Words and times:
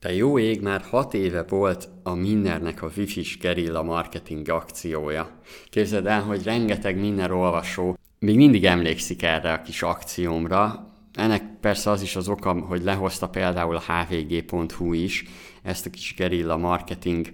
Te 0.00 0.14
jó 0.14 0.38
ég, 0.38 0.60
már 0.60 0.80
hat 0.80 1.14
éve 1.14 1.44
volt 1.48 1.88
a 2.02 2.14
Minnernek 2.14 2.82
a 2.82 2.90
Wi-Fi-s 2.96 3.38
gerilla 3.38 3.82
marketing 3.82 4.48
akciója. 4.48 5.40
Képzeld 5.70 6.06
el, 6.06 6.22
hogy 6.22 6.42
rengeteg 6.42 6.98
Minner 6.98 7.32
olvasó 7.32 7.98
még 8.18 8.36
mindig 8.36 8.64
emlékszik 8.64 9.22
erre 9.22 9.52
a 9.52 9.62
kis 9.62 9.82
akciómra. 9.82 10.90
Ennek 11.14 11.42
persze 11.60 11.90
az 11.90 12.02
is 12.02 12.16
az 12.16 12.28
oka, 12.28 12.52
hogy 12.52 12.82
lehozta 12.82 13.28
például 13.28 13.76
a 13.76 14.04
hvg.hu 14.04 14.92
is 14.92 15.24
ezt 15.62 15.86
a 15.86 15.90
kis 15.90 16.14
gerilla 16.14 16.56
marketing 16.56 17.32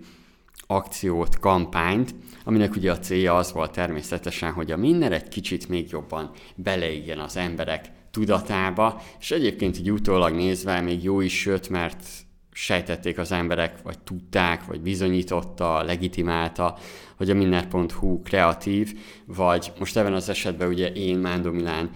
akciót, 0.67 1.39
kampányt, 1.39 2.15
aminek 2.45 2.77
ugye 2.77 2.91
a 2.91 2.99
célja 2.99 3.37
az 3.37 3.53
volt 3.53 3.73
természetesen, 3.73 4.53
hogy 4.53 4.71
a 4.71 4.77
Minner 4.77 5.13
egy 5.13 5.29
kicsit 5.29 5.69
még 5.69 5.91
jobban 5.91 6.31
beleigjen 6.55 7.19
az 7.19 7.37
emberek 7.37 7.91
tudatába, 8.11 9.03
és 9.21 9.31
egyébként 9.31 9.79
így 9.79 9.91
utólag 9.91 10.35
nézve 10.35 10.81
még 10.81 11.03
jó 11.03 11.21
is 11.21 11.47
jött, 11.47 11.69
mert 11.69 12.26
sejtették 12.59 13.19
az 13.19 13.33
emberek, 13.33 13.83
vagy 13.83 13.99
tudták, 13.99 14.65
vagy 14.65 14.81
bizonyította, 14.81 15.83
legitimálta, 15.83 16.79
hogy 17.17 17.31
a 17.31 17.35
minner.hu 17.35 18.23
kreatív, 18.23 18.99
vagy 19.25 19.73
most 19.79 19.97
ebben 19.97 20.15
az 20.15 20.29
esetben 20.29 20.69
ugye 20.69 20.93
én, 20.93 21.19
Mándó 21.19 21.51
Milán 21.51 21.91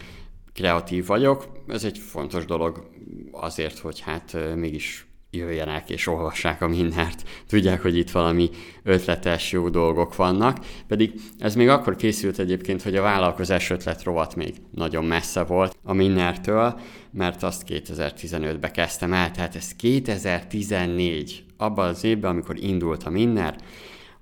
kreatív 0.55 1.06
vagyok. 1.06 1.62
Ez 1.69 1.84
egy 1.84 1.98
fontos 1.98 2.45
dolog 2.45 2.91
azért, 3.30 3.78
hogy 3.78 4.00
hát 4.00 4.36
mégis 4.55 5.06
jöjjenek 5.30 5.91
és 5.91 6.07
olvassák 6.07 6.62
a 6.62 6.69
mindent. 6.69 7.25
Tudják, 7.48 7.83
hogy 7.83 7.97
itt 7.97 8.11
valami 8.11 8.51
ötletes, 8.83 9.53
jó 9.53 9.69
dolgok 9.69 10.16
vannak. 10.16 10.59
Pedig 10.89 11.12
ez 11.39 11.55
még 11.55 11.69
akkor 11.69 11.97
készült 11.97 12.39
egyébként, 12.39 12.83
hogy 12.83 12.97
a 12.97 13.03
vállalkozás 13.03 13.70
ötlet 13.70 14.03
rovat 14.03 14.37
még 14.37 14.55
nagyon 14.75 15.05
messze 15.05 15.43
volt 15.43 15.77
a 15.83 15.93
Minnertől, 15.93 16.80
mert 17.11 17.43
azt 17.43 17.62
2015-ben 17.69 18.73
kezdtem 18.73 19.12
el, 19.12 19.30
tehát 19.30 19.56
ez 19.56 19.75
2014, 19.77 21.45
abban 21.56 21.89
az 21.89 22.05
évben, 22.05 22.31
amikor 22.31 22.56
indult 22.56 23.03
a 23.03 23.11
Minner, 23.11 23.56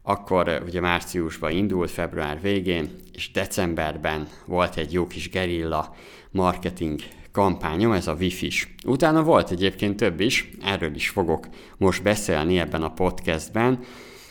akkor 0.03 0.62
ugye 0.67 0.81
márciusban 0.81 1.50
indult, 1.50 1.91
február 1.91 2.41
végén, 2.41 2.91
és 3.12 3.31
decemberben 3.31 4.28
volt 4.47 4.77
egy 4.77 4.93
jó 4.93 5.06
kis 5.06 5.31
gerilla 5.31 5.95
marketing 6.31 7.00
kampányom, 7.33 7.93
ez 7.93 8.07
a 8.07 8.15
Wi-Fi-s. 8.15 8.69
Utána 8.87 9.23
volt 9.23 9.51
egyébként 9.51 9.97
több 9.97 10.21
is, 10.21 10.51
erről 10.62 10.95
is 10.95 11.09
fogok 11.09 11.48
most 11.77 12.03
beszélni 12.03 12.59
ebben 12.59 12.83
a 12.83 12.93
podcastben, 12.93 13.79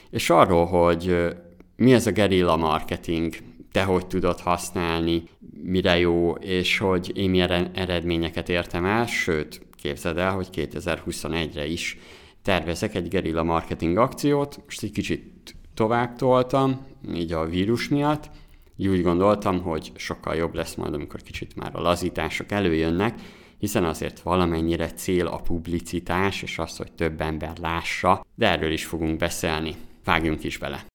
és 0.10 0.30
arról, 0.30 0.66
hogy 0.66 1.36
mi 1.76 1.94
ez 1.94 2.08
a 2.08 2.12
gerilla 2.12 2.56
marketing, 2.56 3.36
te 3.72 3.84
hogy 3.84 4.08
tudod 4.08 4.40
használni, 4.40 5.24
mire 5.64 5.98
jó, 5.98 6.32
és 6.32 6.78
hogy 6.78 7.12
én 7.18 7.30
milyen 7.30 7.72
eredményeket 7.74 8.50
értem 8.50 8.86
el, 8.86 9.06
sőt, 9.06 9.62
képzeld 9.82 10.18
el, 10.18 10.32
hogy 10.32 10.48
2021-re 10.52 11.66
is 11.66 11.98
tervezek 12.42 12.96
egy 12.96 13.08
gerilla 13.08 13.44
marketing 13.44 13.98
akciót, 13.98 14.60
most 14.66 14.84
egy 14.84 14.92
kicsit 14.92 15.56
tovább 15.74 16.16
toltam, 16.16 16.86
így 17.16 17.32
a 17.32 17.46
vírus 17.46 17.88
miatt, 17.88 18.30
így 18.78 18.88
úgy 18.88 19.02
gondoltam, 19.02 19.62
hogy 19.62 19.92
sokkal 19.96 20.36
jobb 20.36 20.54
lesz 20.54 20.76
majd, 20.76 20.94
amikor 20.94 21.22
kicsit 21.22 21.56
már 21.56 21.72
a 21.74 21.82
lazítások 21.82 22.52
előjönnek, 22.52 23.20
hiszen 23.60 23.84
azért 23.84 24.20
valamennyire 24.20 24.88
cél 24.88 25.28
a 25.28 25.42
publicitás, 25.42 26.42
és 26.42 26.60
az, 26.60 26.78
hogy 26.78 26.92
több 26.92 27.22
ember 27.22 27.58
lássa, 27.62 28.26
de 28.36 28.50
erről 28.50 28.72
is 28.72 28.86
fogunk 28.86 29.18
beszélni. 29.18 29.76
Vágjunk 30.04 30.44
is 30.44 30.58
bele! 30.58 30.86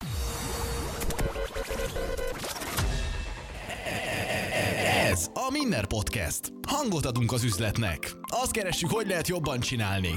A 5.35 5.51
Minner 5.51 5.87
Podcast. 5.87 6.53
Hangot 6.69 7.07
adunk 7.07 7.33
az 7.33 7.45
üzletnek. 7.45 8.11
Azt 8.43 8.51
keressük, 8.51 8.91
hogy 8.91 9.07
lehet 9.07 9.29
jobban 9.29 9.61
csinálni. 9.61 10.11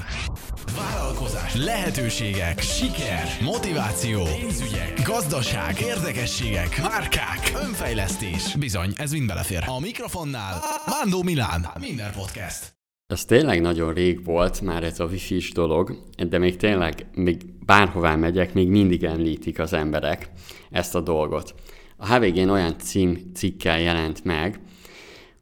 Vállalkozás, 0.76 1.54
lehetőségek, 1.54 2.60
siker, 2.60 3.24
motiváció, 3.42 4.22
pénzügyek, 4.22 5.02
gazdaság, 5.04 5.80
érdekességek, 5.80 6.82
márkák, 6.82 7.52
önfejlesztés. 7.62 8.54
Bizony, 8.58 8.92
ez 8.96 9.12
mind 9.12 9.26
belefér. 9.26 9.64
A 9.66 9.80
mikrofonnál 9.80 10.62
Mándó 10.86 11.22
Milán. 11.22 11.66
Minner 11.80 12.12
Podcast. 12.12 12.74
Ez 13.06 13.24
tényleg 13.24 13.60
nagyon 13.60 13.92
rég 13.92 14.24
volt 14.24 14.60
már 14.60 14.84
ez 14.84 15.00
a 15.00 15.04
wifi 15.04 15.42
dolog, 15.52 15.98
de 16.28 16.38
még 16.38 16.56
tényleg, 16.56 17.06
még 17.14 17.44
bárhová 17.64 18.16
megyek, 18.16 18.54
még 18.54 18.68
mindig 18.68 19.04
említik 19.04 19.58
az 19.58 19.72
emberek 19.72 20.30
ezt 20.70 20.94
a 20.94 21.00
dolgot. 21.00 21.54
A 21.96 22.14
HVG-n 22.14 22.48
olyan 22.48 22.78
cím 22.78 23.30
cikkel 23.34 23.80
jelent 23.80 24.24
meg, 24.24 24.60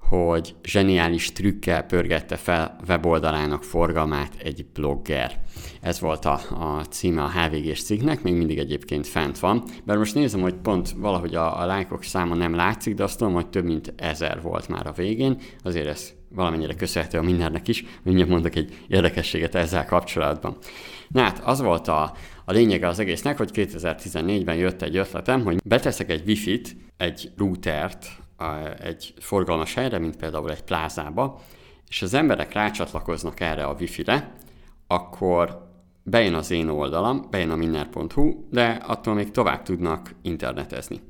hogy 0.08 0.54
zseniális 0.62 1.32
trükkel 1.32 1.82
pörgette 1.82 2.36
fel 2.36 2.76
weboldalán 2.88 3.60
forgalmát 3.60 4.32
egy 4.42 4.66
blogger. 4.72 5.40
Ez 5.80 6.00
volt 6.00 6.24
a, 6.24 6.40
a 6.50 6.84
címe 6.84 7.22
a 7.22 7.30
HVG-s 7.30 7.82
cikknek, 7.82 8.22
még 8.22 8.34
mindig 8.34 8.58
egyébként 8.58 9.06
fent 9.06 9.38
van. 9.38 9.64
Bár 9.84 9.96
most 9.96 10.14
nézem, 10.14 10.40
hogy 10.40 10.54
pont 10.54 10.90
valahogy 10.90 11.34
a, 11.34 11.60
a 11.60 11.66
lájkok 11.66 12.02
száma 12.02 12.34
nem 12.34 12.54
látszik, 12.54 12.94
de 12.94 13.02
azt 13.02 13.18
tudom, 13.18 13.32
hogy 13.32 13.48
több 13.48 13.64
mint 13.64 13.92
ezer 13.96 14.42
volt 14.42 14.68
már 14.68 14.86
a 14.86 14.92
végén. 14.92 15.40
Azért 15.62 15.86
ez 15.86 16.12
valamennyire 16.28 16.74
köszönhető 16.74 17.18
a 17.18 17.22
mindennek 17.22 17.68
is. 17.68 17.84
Mindjárt 18.02 18.30
mondok 18.30 18.54
egy 18.54 18.78
érdekességet 18.88 19.54
ezzel 19.54 19.84
kapcsolatban. 19.84 20.56
Na 21.08 21.22
hát, 21.22 21.40
az 21.44 21.60
volt 21.60 21.88
a, 21.88 22.12
a 22.44 22.52
lényege 22.52 22.86
az 22.86 22.98
egésznek, 22.98 23.36
hogy 23.36 23.50
2014-ben 23.54 24.56
jött 24.56 24.82
egy 24.82 24.96
ötletem, 24.96 25.44
hogy 25.44 25.56
beteszek 25.64 26.10
egy 26.10 26.22
wifi-t, 26.26 26.76
egy 26.96 27.30
routert 27.36 28.06
egy 28.78 29.14
forgalmas 29.18 29.74
helyre, 29.74 29.98
mint 29.98 30.16
például 30.16 30.50
egy 30.50 30.64
plázába, 30.64 31.40
és 31.88 32.02
az 32.02 32.14
emberek 32.14 32.52
rácsatlakoznak 32.52 33.40
erre 33.40 33.64
a 33.64 33.76
wifi-re, 33.80 34.32
akkor 34.86 35.72
bejön 36.02 36.34
az 36.34 36.50
én 36.50 36.68
oldalam, 36.68 37.26
bejön 37.30 37.50
a 37.50 37.56
minner.hu, 37.56 38.48
de 38.50 38.82
attól 38.86 39.14
még 39.14 39.30
tovább 39.30 39.62
tudnak 39.62 40.14
internetezni. 40.22 41.00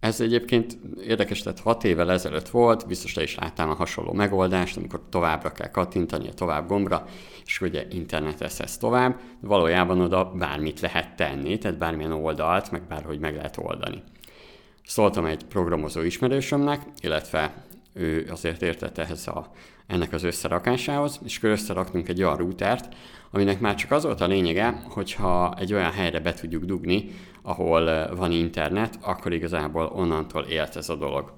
Ez 0.00 0.20
egyébként 0.20 0.78
érdekes, 1.06 1.42
tehát 1.42 1.60
6 1.60 1.84
évvel 1.84 2.10
ezelőtt 2.10 2.48
volt, 2.48 2.86
biztos 2.86 3.12
te 3.12 3.22
is 3.22 3.34
láttál 3.34 3.70
a 3.70 3.74
hasonló 3.74 4.12
megoldást, 4.12 4.76
amikor 4.76 5.02
továbbra 5.08 5.52
kell 5.52 5.70
kattintani 5.70 6.28
a 6.28 6.34
tovább 6.34 6.68
gombra, 6.68 7.04
és 7.44 7.60
ugye 7.60 7.86
internetezhetsz 7.90 8.76
tovább, 8.76 9.20
valójában 9.40 10.00
oda 10.00 10.24
bármit 10.24 10.80
lehet 10.80 11.16
tenni, 11.16 11.58
tehát 11.58 11.78
bármilyen 11.78 12.12
oldalt, 12.12 12.70
meg 12.70 12.82
bárhogy 12.86 13.18
meg 13.18 13.34
lehet 13.34 13.56
oldani. 13.56 14.02
Szóltam 14.90 15.24
egy 15.24 15.44
programozó 15.44 16.00
ismerősömnek, 16.00 16.82
illetve 17.00 17.64
ő 17.92 18.28
azért 18.30 18.62
értett 18.62 18.98
ehhez 18.98 19.26
a, 19.26 19.50
ennek 19.86 20.12
az 20.12 20.22
összerakásához, 20.22 21.20
és 21.24 21.36
akkor 21.36 21.50
összeraktunk 21.50 22.08
egy 22.08 22.22
olyan 22.22 22.36
routert, 22.36 22.94
aminek 23.30 23.60
már 23.60 23.74
csak 23.74 23.90
az 23.90 24.04
volt 24.04 24.20
a 24.20 24.26
lényege, 24.26 24.82
hogyha 24.88 25.54
egy 25.58 25.72
olyan 25.72 25.90
helyre 25.90 26.20
be 26.20 26.32
tudjuk 26.32 26.64
dugni, 26.64 27.10
ahol 27.42 28.14
van 28.16 28.32
internet, 28.32 28.98
akkor 29.00 29.32
igazából 29.32 29.86
onnantól 29.86 30.42
élt 30.42 30.76
ez 30.76 30.88
a 30.88 30.96
dolog. 30.96 31.32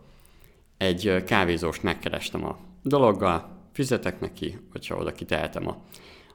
Egy 0.77 1.25
kávézóst 1.25 1.83
megkerestem 1.83 2.45
a 2.45 2.59
dologgal, 2.83 3.49
fizetek 3.73 4.21
neki, 4.21 4.59
hogyha 4.71 4.97
oda 4.97 5.13
kitehetem 5.13 5.69
a 5.69 5.77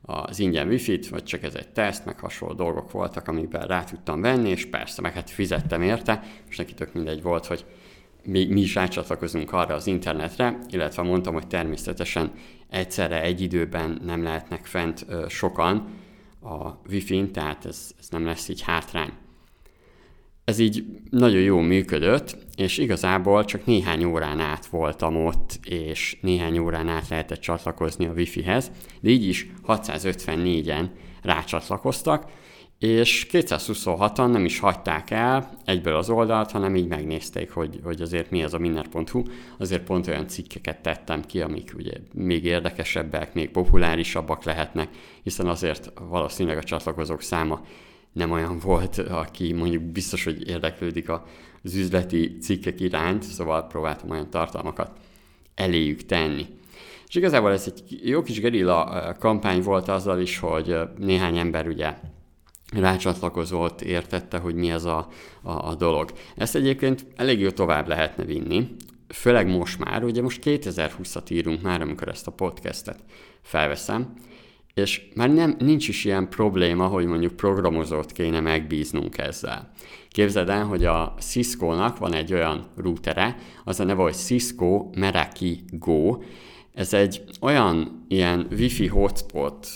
az 0.01 0.39
ingyen 0.39 0.67
wifi-t, 0.67 1.07
vagy 1.07 1.23
csak 1.23 1.43
ez 1.43 1.55
egy 1.55 1.69
teszt, 1.69 2.05
meg 2.05 2.19
hasonló 2.19 2.55
dolgok 2.55 2.91
voltak, 2.91 3.27
amikben 3.27 3.67
rá 3.67 3.83
tudtam 3.83 4.21
venni, 4.21 4.49
és 4.49 4.65
persze, 4.65 5.01
meg 5.01 5.13
hát 5.13 5.29
fizettem 5.29 5.81
érte, 5.81 6.23
és 6.49 6.57
neki 6.57 6.73
tök 6.73 6.93
mindegy 6.93 7.21
volt, 7.21 7.45
hogy 7.45 7.65
mi, 8.23 8.45
mi 8.45 8.61
is 8.61 8.75
rácsatlakozunk 8.75 9.53
arra 9.53 9.73
az 9.73 9.87
internetre, 9.87 10.59
illetve 10.69 11.01
mondtam, 11.01 11.33
hogy 11.33 11.47
természetesen 11.47 12.31
egyszerre 12.69 13.21
egy 13.21 13.41
időben 13.41 14.01
nem 14.05 14.23
lehetnek 14.23 14.65
fent 14.65 15.05
ö, 15.07 15.25
sokan 15.29 15.89
a 16.41 16.67
wifi-n, 16.89 17.31
tehát 17.31 17.65
ez, 17.65 17.91
ez 17.99 18.09
nem 18.09 18.25
lesz 18.25 18.49
így 18.49 18.61
hátrány. 18.61 19.13
Ez 20.47 20.59
így 20.59 20.85
nagyon 21.09 21.41
jól 21.41 21.61
működött, 21.61 22.37
és 22.55 22.77
igazából 22.77 23.45
csak 23.45 23.65
néhány 23.65 24.03
órán 24.03 24.39
át 24.39 24.65
voltam 24.65 25.25
ott, 25.25 25.59
és 25.63 26.17
néhány 26.21 26.57
órán 26.57 26.89
át 26.89 27.07
lehetett 27.07 27.39
csatlakozni 27.39 28.05
a 28.05 28.11
Wi-Fi-hez, 28.11 28.71
de 28.99 29.09
így 29.09 29.27
is 29.27 29.47
654-en 29.67 30.89
rácsatlakoztak, 31.21 32.31
és 32.79 33.27
226-an 33.31 34.31
nem 34.31 34.45
is 34.45 34.59
hagyták 34.59 35.11
el 35.11 35.57
egyből 35.65 35.95
az 35.95 36.09
oldalt, 36.09 36.51
hanem 36.51 36.75
így 36.75 36.87
megnézték, 36.87 37.51
hogy, 37.51 37.79
hogy 37.83 38.01
azért 38.01 38.31
mi 38.31 38.43
az 38.43 38.53
a 38.53 38.59
minner.hu. 38.59 39.23
Azért 39.57 39.83
pont 39.83 40.07
olyan 40.07 40.27
cikkeket 40.27 40.81
tettem 40.81 41.21
ki, 41.21 41.41
amik 41.41 41.73
ugye 41.77 41.93
még 42.13 42.45
érdekesebbek, 42.45 43.33
még 43.33 43.49
populárisabbak 43.49 44.43
lehetnek, 44.43 44.89
hiszen 45.23 45.47
azért 45.47 45.91
valószínűleg 46.09 46.57
a 46.57 46.63
csatlakozók 46.63 47.21
száma 47.21 47.61
nem 48.11 48.31
olyan 48.31 48.59
volt, 48.59 48.97
aki 48.97 49.53
mondjuk 49.53 49.83
biztos, 49.83 50.23
hogy 50.23 50.47
érdeklődik 50.47 51.09
az 51.63 51.75
üzleti 51.75 52.37
cikkek 52.41 52.79
iránt, 52.79 53.23
szóval 53.23 53.67
próbáltam 53.67 54.09
olyan 54.09 54.29
tartalmakat 54.29 54.91
eléjük 55.55 56.05
tenni. 56.05 56.45
És 57.07 57.15
igazából 57.15 57.51
ez 57.51 57.73
egy 57.75 57.99
jó 58.03 58.21
kis 58.21 58.39
gerilla 58.39 59.15
kampány 59.19 59.61
volt 59.61 59.87
azzal 59.87 60.19
is, 60.19 60.39
hogy 60.39 60.75
néhány 60.97 61.37
ember 61.37 61.67
ugye 61.67 61.93
rácsatlakozott, 62.73 63.81
értette, 63.81 64.37
hogy 64.37 64.55
mi 64.55 64.69
ez 64.69 64.85
a, 64.85 65.07
a, 65.41 65.51
a 65.51 65.75
dolog. 65.75 66.11
Ezt 66.35 66.55
egyébként 66.55 67.05
elég 67.15 67.39
jó 67.39 67.49
tovább 67.49 67.87
lehetne 67.87 68.23
vinni, 68.23 68.67
főleg 69.07 69.47
most 69.47 69.79
már, 69.79 70.03
ugye 70.03 70.21
most 70.21 70.41
2020-at 70.43 71.31
írunk 71.31 71.61
már, 71.61 71.81
amikor 71.81 72.07
ezt 72.07 72.27
a 72.27 72.31
podcastet 72.31 72.99
felveszem, 73.41 74.13
és 74.77 75.01
már 75.15 75.33
nem, 75.33 75.55
nincs 75.59 75.87
is 75.87 76.05
ilyen 76.05 76.29
probléma, 76.29 76.87
hogy 76.87 77.05
mondjuk 77.05 77.35
programozót 77.35 78.11
kéne 78.11 78.39
megbíznunk 78.39 79.17
ezzel. 79.17 79.71
Képzeld 80.09 80.49
el, 80.49 80.63
hogy 80.65 80.85
a 80.85 81.13
Cisco-nak 81.19 81.97
van 81.97 82.13
egy 82.13 82.33
olyan 82.33 82.67
routere, 82.75 83.35
az 83.63 83.79
a 83.79 83.83
neve, 83.83 84.01
hogy 84.01 84.13
Cisco 84.13 84.89
Meraki 84.95 85.63
Go. 85.71 86.17
Ez 86.73 86.93
egy 86.93 87.23
olyan 87.41 88.05
ilyen 88.07 88.47
Wi-Fi 88.51 88.87
hotspot 88.87 89.67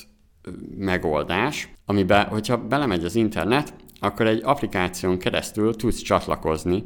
megoldás, 0.77 1.73
amiben, 1.85 2.25
hogyha 2.25 2.67
belemegy 2.67 3.05
az 3.05 3.15
internet, 3.15 3.73
akkor 3.99 4.27
egy 4.27 4.41
applikáción 4.43 5.17
keresztül 5.17 5.75
tudsz 5.75 6.01
csatlakozni 6.01 6.83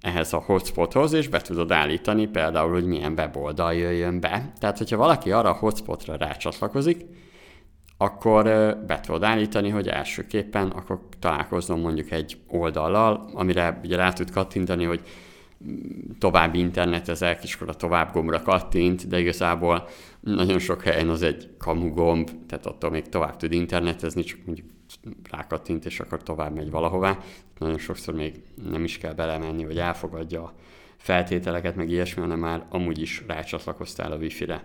ehhez 0.00 0.32
a 0.32 0.42
hotspothoz, 0.46 1.12
és 1.12 1.28
be 1.28 1.40
tudod 1.40 1.72
állítani 1.72 2.26
például, 2.26 2.72
hogy 2.72 2.86
milyen 2.86 3.12
weboldal 3.12 3.74
jöjjön 3.74 4.20
be. 4.20 4.52
Tehát, 4.58 4.78
hogyha 4.78 4.96
valaki 4.96 5.32
arra 5.32 5.50
a 5.50 5.58
hotspotra 5.58 6.16
rácsatlakozik, 6.16 7.04
akkor 7.96 8.44
be 8.86 9.00
tudod 9.00 9.22
állítani, 9.22 9.68
hogy 9.68 9.88
elsőképpen 9.88 10.68
akkor 10.68 11.00
találkoznom 11.18 11.80
mondjuk 11.80 12.10
egy 12.10 12.36
oldallal, 12.48 13.30
amire 13.32 13.80
ugye 13.84 13.96
rá 13.96 14.12
tud 14.12 14.30
kattintani, 14.30 14.84
hogy 14.84 15.00
tovább 16.18 16.54
internetezek, 16.54 17.42
és 17.42 17.54
akkor 17.54 17.76
tovább 17.76 18.12
gombra 18.12 18.42
kattint, 18.42 19.08
de 19.08 19.18
igazából 19.18 19.88
nagyon 20.20 20.58
sok 20.58 20.82
helyen 20.82 21.08
az 21.08 21.22
egy 21.22 21.48
kamu 21.58 21.92
gomb, 21.92 22.30
tehát 22.46 22.66
attól 22.66 22.90
még 22.90 23.08
tovább 23.08 23.36
tud 23.36 23.52
internetezni, 23.52 24.22
csak 24.22 24.38
mondjuk 24.46 24.66
rákattint, 25.30 25.84
és 25.84 26.00
akkor 26.00 26.22
tovább 26.22 26.54
megy 26.54 26.70
valahová. 26.70 27.18
Nagyon 27.58 27.78
sokszor 27.78 28.14
még 28.14 28.42
nem 28.70 28.84
is 28.84 28.98
kell 28.98 29.14
belemenni, 29.14 29.62
hogy 29.62 29.78
elfogadja 29.78 30.42
a 30.42 30.54
feltételeket, 30.96 31.76
meg 31.76 31.90
ilyesmi, 31.90 32.22
hanem 32.22 32.38
már 32.38 32.66
amúgy 32.70 33.00
is 33.00 33.24
rácsatlakoztál 33.26 34.12
a 34.12 34.16
wifi-re. 34.16 34.64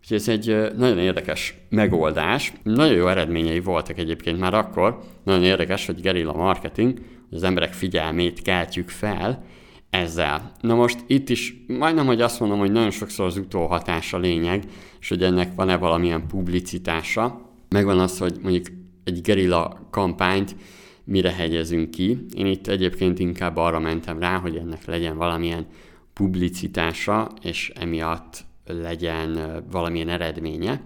Úgyhogy 0.00 0.16
ez 0.16 0.28
egy 0.28 0.76
nagyon 0.76 0.98
érdekes 0.98 1.54
megoldás. 1.68 2.52
Nagyon 2.62 2.94
jó 2.94 3.06
eredményei 3.06 3.60
voltak 3.60 3.98
egyébként 3.98 4.38
már 4.38 4.54
akkor. 4.54 4.98
Nagyon 5.24 5.44
érdekes, 5.44 5.86
hogy 5.86 6.00
gerilla 6.00 6.32
marketing, 6.32 6.98
hogy 7.28 7.36
az 7.36 7.42
emberek 7.42 7.72
figyelmét 7.72 8.42
keltjük 8.42 8.88
fel 8.88 9.44
ezzel. 9.90 10.52
Na 10.60 10.74
most 10.74 10.98
itt 11.06 11.28
is 11.28 11.64
majdnem, 11.66 12.06
hogy 12.06 12.20
azt 12.20 12.40
mondom, 12.40 12.58
hogy 12.58 12.72
nagyon 12.72 12.90
sokszor 12.90 13.26
az 13.26 13.36
utóhatás 13.36 14.12
a 14.12 14.18
lényeg, 14.18 14.64
és 15.00 15.08
hogy 15.08 15.22
ennek 15.22 15.54
van-e 15.54 15.76
valamilyen 15.76 16.26
publicitása. 16.26 17.50
Megvan 17.68 17.98
az, 17.98 18.18
hogy 18.18 18.38
mondjuk 18.42 18.66
egy 19.04 19.20
gerilla 19.20 19.88
kampányt 19.90 20.56
mire 21.04 21.32
hegyezünk 21.32 21.90
ki. 21.90 22.26
Én 22.34 22.46
itt 22.46 22.66
egyébként 22.66 23.18
inkább 23.18 23.56
arra 23.56 23.78
mentem 23.78 24.18
rá, 24.18 24.38
hogy 24.38 24.56
ennek 24.56 24.84
legyen 24.84 25.16
valamilyen 25.16 25.66
publicitása, 26.12 27.30
és 27.42 27.72
emiatt 27.74 28.44
legyen 28.66 29.62
valamilyen 29.70 30.08
eredménye. 30.08 30.82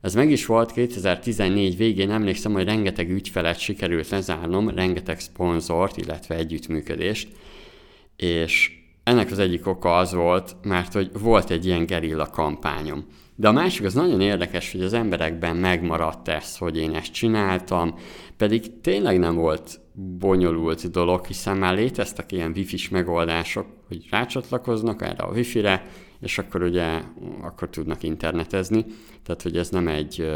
Ez 0.00 0.14
meg 0.14 0.30
is 0.30 0.46
volt 0.46 0.72
2014 0.72 1.76
végén, 1.76 2.10
emlékszem, 2.10 2.52
hogy 2.52 2.64
rengeteg 2.64 3.10
ügyfelet 3.10 3.58
sikerült 3.58 4.08
lezárnom, 4.08 4.68
rengeteg 4.68 5.20
szponzort, 5.20 5.96
illetve 5.96 6.34
együttműködést, 6.34 7.28
és 8.16 8.72
ennek 9.04 9.30
az 9.30 9.38
egyik 9.38 9.66
oka 9.66 9.96
az 9.96 10.12
volt, 10.12 10.56
mert 10.62 10.92
hogy 10.92 11.10
volt 11.12 11.50
egy 11.50 11.66
ilyen 11.66 11.86
gerilla 11.86 12.26
kampányom. 12.26 13.04
De 13.34 13.48
a 13.48 13.52
másik 13.52 13.84
az 13.84 13.94
nagyon 13.94 14.20
érdekes, 14.20 14.72
hogy 14.72 14.80
az 14.80 14.92
emberekben 14.92 15.56
megmaradt 15.56 16.28
ez, 16.28 16.56
hogy 16.56 16.76
én 16.76 16.94
ezt 16.94 17.12
csináltam, 17.12 17.94
pedig 18.36 18.80
tényleg 18.80 19.18
nem 19.18 19.34
volt 19.34 19.80
bonyolult 20.18 20.90
dolog, 20.90 21.26
hiszen 21.26 21.56
már 21.56 21.74
léteztek 21.74 22.32
ilyen 22.32 22.52
wifi-s 22.56 22.88
megoldások, 22.88 23.66
hogy 23.88 24.06
rácsatlakoznak 24.10 25.02
erre 25.02 25.22
a 25.22 25.32
wifi-re, 25.32 25.86
és 26.20 26.38
akkor 26.38 26.62
ugye 26.62 27.02
akkor 27.40 27.68
tudnak 27.70 28.02
internetezni, 28.02 28.84
tehát 29.22 29.42
hogy 29.42 29.56
ez 29.56 29.68
nem 29.68 29.88
egy 29.88 30.30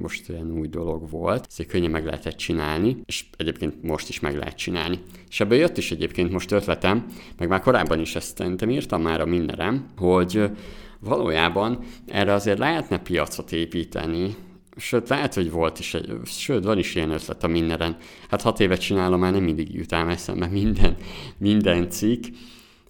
most 0.00 0.28
olyan 0.28 0.50
új 0.50 0.68
dolog 0.68 1.10
volt, 1.10 1.46
ezt 1.48 1.66
könnyen 1.66 1.90
meg 1.90 2.04
lehetett 2.04 2.36
csinálni, 2.36 2.96
és 3.06 3.24
egyébként 3.36 3.82
most 3.82 4.08
is 4.08 4.20
meg 4.20 4.36
lehet 4.36 4.56
csinálni. 4.56 4.98
És 5.28 5.40
ebből 5.40 5.58
jött 5.58 5.76
is 5.76 5.90
egyébként 5.90 6.32
most 6.32 6.52
ötletem, 6.52 7.06
meg 7.38 7.48
már 7.48 7.60
korábban 7.60 8.00
is 8.00 8.14
ezt 8.14 8.36
szerintem 8.36 8.70
írtam 8.70 9.02
már 9.02 9.20
a 9.20 9.26
mindenem, 9.26 9.86
hogy 9.96 10.50
valójában 10.98 11.78
erre 12.06 12.32
azért 12.32 12.58
lehetne 12.58 12.98
piacot 12.98 13.52
építeni, 13.52 14.34
Sőt, 14.76 15.08
lehet, 15.08 15.34
hogy 15.34 15.50
volt 15.50 15.78
is 15.78 15.94
egy, 15.94 16.12
sőt, 16.24 16.64
van 16.64 16.78
is 16.78 16.94
ilyen 16.94 17.10
ötlet 17.10 17.44
a 17.44 17.46
mindenen. 17.46 17.96
Hát 18.28 18.42
hat 18.42 18.60
évet 18.60 18.80
csinálom, 18.80 19.20
már 19.20 19.32
nem 19.32 19.42
mindig 19.42 19.74
jut 19.74 19.92
eszembe 19.92 20.46
minden, 20.46 20.96
minden 21.38 21.90
cikk. 21.90 22.24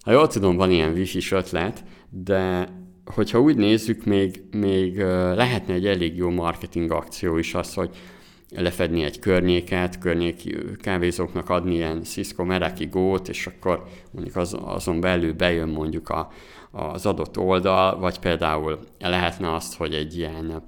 Ha 0.02 0.12
jól 0.12 0.26
tudom, 0.26 0.56
van 0.56 0.70
ilyen 0.70 0.92
wifi 0.92 1.34
ötlet, 1.34 1.84
de 2.10 2.68
hogyha 3.04 3.40
úgy 3.40 3.56
nézzük, 3.56 4.04
még, 4.04 4.42
még 4.50 4.98
lehetne 5.34 5.74
egy 5.74 5.86
elég 5.86 6.16
jó 6.16 6.30
marketing 6.30 6.90
akció 6.90 7.36
is 7.36 7.54
az, 7.54 7.74
hogy 7.74 7.90
lefedni 8.56 9.02
egy 9.02 9.18
környéket, 9.18 9.98
környéki 9.98 10.56
kávézóknak 10.80 11.48
adni 11.48 11.74
ilyen 11.74 12.02
Cisco 12.02 12.44
Meraki 12.44 12.86
gót, 12.86 13.28
és 13.28 13.46
akkor 13.46 13.84
mondjuk 14.10 14.36
az, 14.36 14.56
azon 14.64 15.00
belül 15.00 15.32
bejön 15.32 15.68
mondjuk 15.68 16.08
a, 16.08 16.30
az 16.70 17.06
adott 17.06 17.38
oldal, 17.38 17.98
vagy 17.98 18.18
például 18.18 18.78
lehetne 18.98 19.54
azt, 19.54 19.76
hogy 19.76 19.94
egy 19.94 20.16
ilyen 20.16 20.62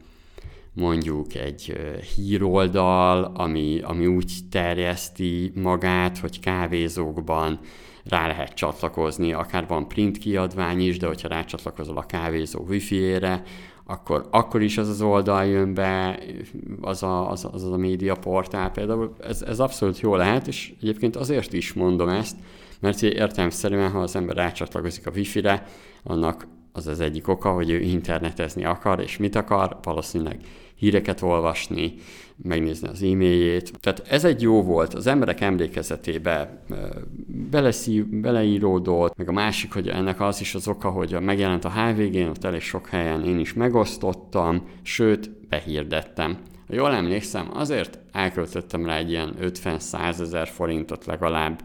mondjuk 0.75 1.35
egy 1.35 1.77
híroldal, 2.15 3.33
ami, 3.35 3.81
ami 3.83 4.07
úgy 4.07 4.33
terjeszti 4.51 5.53
magát, 5.55 6.19
hogy 6.19 6.41
kávézókban 6.41 7.59
rá 8.05 8.27
lehet 8.27 8.55
csatlakozni, 8.55 9.33
akár 9.33 9.67
van 9.67 9.89
print 9.89 10.19
kiadvány 10.19 10.81
is, 10.81 10.99
de 10.99 11.07
hogyha 11.07 11.29
rácsatlakozol 11.29 11.97
a 11.97 12.07
kávézó 12.07 12.65
wifi-ére, 12.69 13.43
akkor, 13.87 14.29
akkor 14.31 14.63
is 14.63 14.79
az 14.79 14.89
az 14.89 15.03
oldal 15.03 15.45
jön 15.45 15.75
be, 15.75 16.19
az 16.81 17.03
a, 17.03 17.31
az, 17.31 17.49
az 17.53 17.65
a 17.65 17.77
média 17.77 18.15
portál 18.15 18.71
például. 18.71 19.15
Ez, 19.21 19.43
ez 19.43 19.61
abszolút 19.61 20.01
jó 20.01 20.17
lehet, 20.17 20.47
és 20.47 20.73
egyébként 20.81 21.17
azért 21.17 21.53
is 21.53 21.73
mondom 21.73 22.09
ezt, 22.09 22.37
mert 22.81 23.03
értelmszerűen, 23.03 23.91
ha 23.91 23.99
az 23.99 24.17
ember 24.17 24.37
rácsatlakozik 24.37 25.07
a 25.07 25.11
wifi-re, 25.15 25.67
annak 26.03 26.47
az 26.73 26.87
az 26.87 27.01
egyik 27.01 27.29
oka, 27.29 27.53
hogy 27.53 27.71
ő 27.71 27.81
internetezni 27.81 28.65
akar, 28.65 29.01
és 29.01 29.17
mit 29.17 29.37
akar, 29.37 29.79
valószínűleg 29.83 30.41
híreket 30.75 31.23
olvasni, 31.23 31.95
megnézni 32.43 32.89
az 32.89 33.03
e-mailjét. 33.03 33.73
Tehát 33.81 34.03
ez 34.09 34.25
egy 34.25 34.43
jó 34.43 34.63
volt, 34.63 34.95
az 34.95 35.07
emberek 35.07 35.41
emlékezetébe 35.41 36.65
beleszí, 37.51 38.03
beleíródott, 38.03 39.17
meg 39.17 39.29
a 39.29 39.33
másik, 39.33 39.73
hogy 39.73 39.89
ennek 39.89 40.21
az 40.21 40.41
is 40.41 40.55
az 40.55 40.69
oka, 40.69 40.91
hogy 40.91 41.17
megjelent 41.21 41.65
a 41.65 41.71
HVG-n, 41.71 42.29
ott 42.29 42.45
elég 42.45 42.61
sok 42.61 42.87
helyen 42.87 43.25
én 43.25 43.39
is 43.39 43.53
megosztottam, 43.53 44.69
sőt, 44.83 45.31
behirdettem. 45.49 46.39
Ha 46.67 46.75
jól 46.75 46.93
emlékszem, 46.93 47.51
azért 47.53 47.99
elköltöttem 48.13 48.87
rá 48.87 48.97
egy 48.97 49.11
ilyen 49.11 49.35
50-100 49.41 50.21
ezer 50.21 50.49
forintot 50.49 51.07
legalább, 51.07 51.63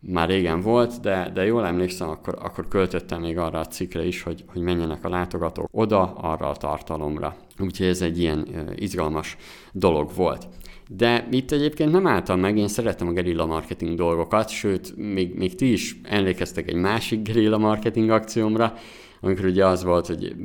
már 0.00 0.28
régen 0.28 0.60
volt, 0.60 1.00
de, 1.00 1.30
de 1.34 1.44
jól 1.44 1.66
emlékszem, 1.66 2.08
akkor, 2.08 2.38
akkor 2.40 2.68
költöttem 2.68 3.20
még 3.20 3.38
arra 3.38 3.58
a 3.58 3.66
cikkre 3.66 4.04
is, 4.04 4.22
hogy, 4.22 4.44
hogy 4.46 4.62
menjenek 4.62 5.04
a 5.04 5.08
látogatók 5.08 5.68
oda, 5.70 6.12
arra 6.14 6.48
a 6.48 6.56
tartalomra. 6.56 7.36
Úgyhogy 7.58 7.86
ez 7.86 8.02
egy 8.02 8.18
ilyen 8.18 8.48
izgalmas 8.74 9.36
dolog 9.72 10.10
volt. 10.14 10.48
De 10.88 11.28
itt 11.30 11.52
egyébként 11.52 11.92
nem 11.92 12.06
álltam 12.06 12.40
meg, 12.40 12.58
én 12.58 12.68
szeretem 12.68 13.08
a 13.08 13.12
gerilla 13.12 13.46
marketing 13.46 13.96
dolgokat, 13.96 14.48
sőt, 14.48 14.96
még, 14.96 15.34
még 15.34 15.54
ti 15.54 15.72
is 15.72 16.00
emlékeztek 16.02 16.68
egy 16.68 16.74
másik 16.74 17.22
gerilla 17.22 17.58
marketing 17.58 18.10
akciómra, 18.10 18.74
amikor 19.20 19.44
ugye 19.44 19.66
az 19.66 19.84
volt, 19.84 20.06
hogy 20.06 20.36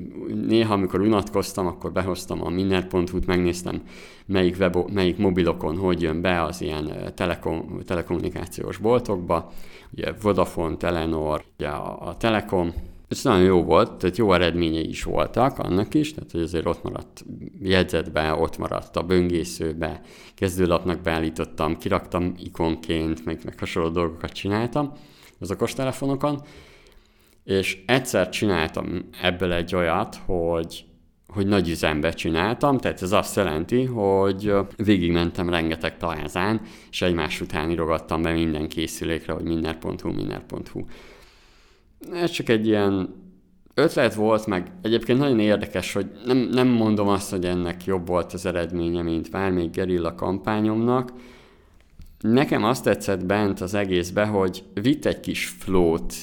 néha, 0.47 0.73
amikor 0.73 1.01
unatkoztam, 1.01 1.67
akkor 1.67 1.91
behoztam 1.91 2.45
a 2.45 2.49
minner.hu-t, 2.49 3.25
megnéztem, 3.25 3.81
melyik, 4.25 4.55
webo, 4.59 4.85
melyik 4.93 5.17
mobilokon 5.17 5.77
hogy 5.77 6.01
jön 6.01 6.21
be 6.21 6.43
az 6.43 6.61
ilyen 6.61 7.13
telekom, 7.15 7.79
telekommunikációs 7.85 8.77
boltokba, 8.77 9.51
ugye 9.93 10.13
Vodafone, 10.21 10.75
Telenor, 10.75 11.43
ugye 11.57 11.67
a, 11.67 12.07
a 12.07 12.17
Telekom, 12.17 12.73
ez 13.11 13.23
nagyon 13.23 13.43
jó 13.43 13.63
volt, 13.63 13.93
tehát 13.93 14.17
jó 14.17 14.33
eredményei 14.33 14.87
is 14.87 15.03
voltak 15.03 15.59
annak 15.59 15.93
is, 15.93 16.13
tehát 16.13 16.31
hogy 16.31 16.41
azért 16.41 16.65
ott 16.65 16.83
maradt 16.83 17.25
jegyzetbe, 17.61 18.33
ott 18.33 18.57
maradt 18.57 18.95
a 18.95 19.03
böngészőbe, 19.03 20.01
kezdőlapnak 20.35 21.01
beállítottam, 21.01 21.77
kiraktam 21.77 22.33
ikonként, 22.37 23.25
meg, 23.25 23.39
meg 23.45 23.59
hasonló 23.59 23.89
dolgokat 23.89 24.31
csináltam 24.31 24.91
az 25.39 25.51
okostelefonokon, 25.51 26.41
és 27.43 27.83
egyszer 27.85 28.29
csináltam 28.29 29.09
ebből 29.21 29.53
egy 29.53 29.75
olyat, 29.75 30.15
hogy 30.25 30.85
hogy 31.33 31.47
nagy 31.47 31.69
üzembe 31.69 32.11
csináltam, 32.11 32.77
tehát 32.77 33.01
ez 33.01 33.11
azt 33.11 33.35
jelenti, 33.35 33.85
hogy 33.85 34.53
végigmentem 34.75 35.49
rengeteg 35.49 35.97
talázán, 35.97 36.61
és 36.89 37.01
egymás 37.01 37.41
után 37.41 37.69
írogattam 37.69 38.21
be 38.21 38.31
minden 38.31 38.67
készülékre, 38.67 39.33
hogy 39.33 39.43
minner.hu, 39.43 40.11
minner.hu. 40.11 40.85
Ez 42.13 42.31
csak 42.31 42.49
egy 42.49 42.67
ilyen 42.67 43.15
ötlet 43.73 44.13
volt, 44.13 44.45
meg 44.45 44.71
egyébként 44.81 45.19
nagyon 45.19 45.39
érdekes, 45.39 45.93
hogy 45.93 46.11
nem, 46.25 46.37
nem 46.37 46.67
mondom 46.67 47.07
azt, 47.07 47.29
hogy 47.29 47.45
ennek 47.45 47.85
jobb 47.85 48.07
volt 48.07 48.33
az 48.33 48.45
eredménye, 48.45 49.01
mint 49.01 49.31
bármelyik 49.31 49.71
gerilla 49.71 50.15
kampányomnak. 50.15 51.11
Nekem 52.19 52.63
azt 52.63 52.83
tetszett 52.83 53.25
bent 53.25 53.61
az 53.61 53.73
egészbe, 53.73 54.25
hogy 54.25 54.63
vitt 54.73 55.05
egy 55.05 55.19
kis 55.19 55.45
flót, 55.45 56.13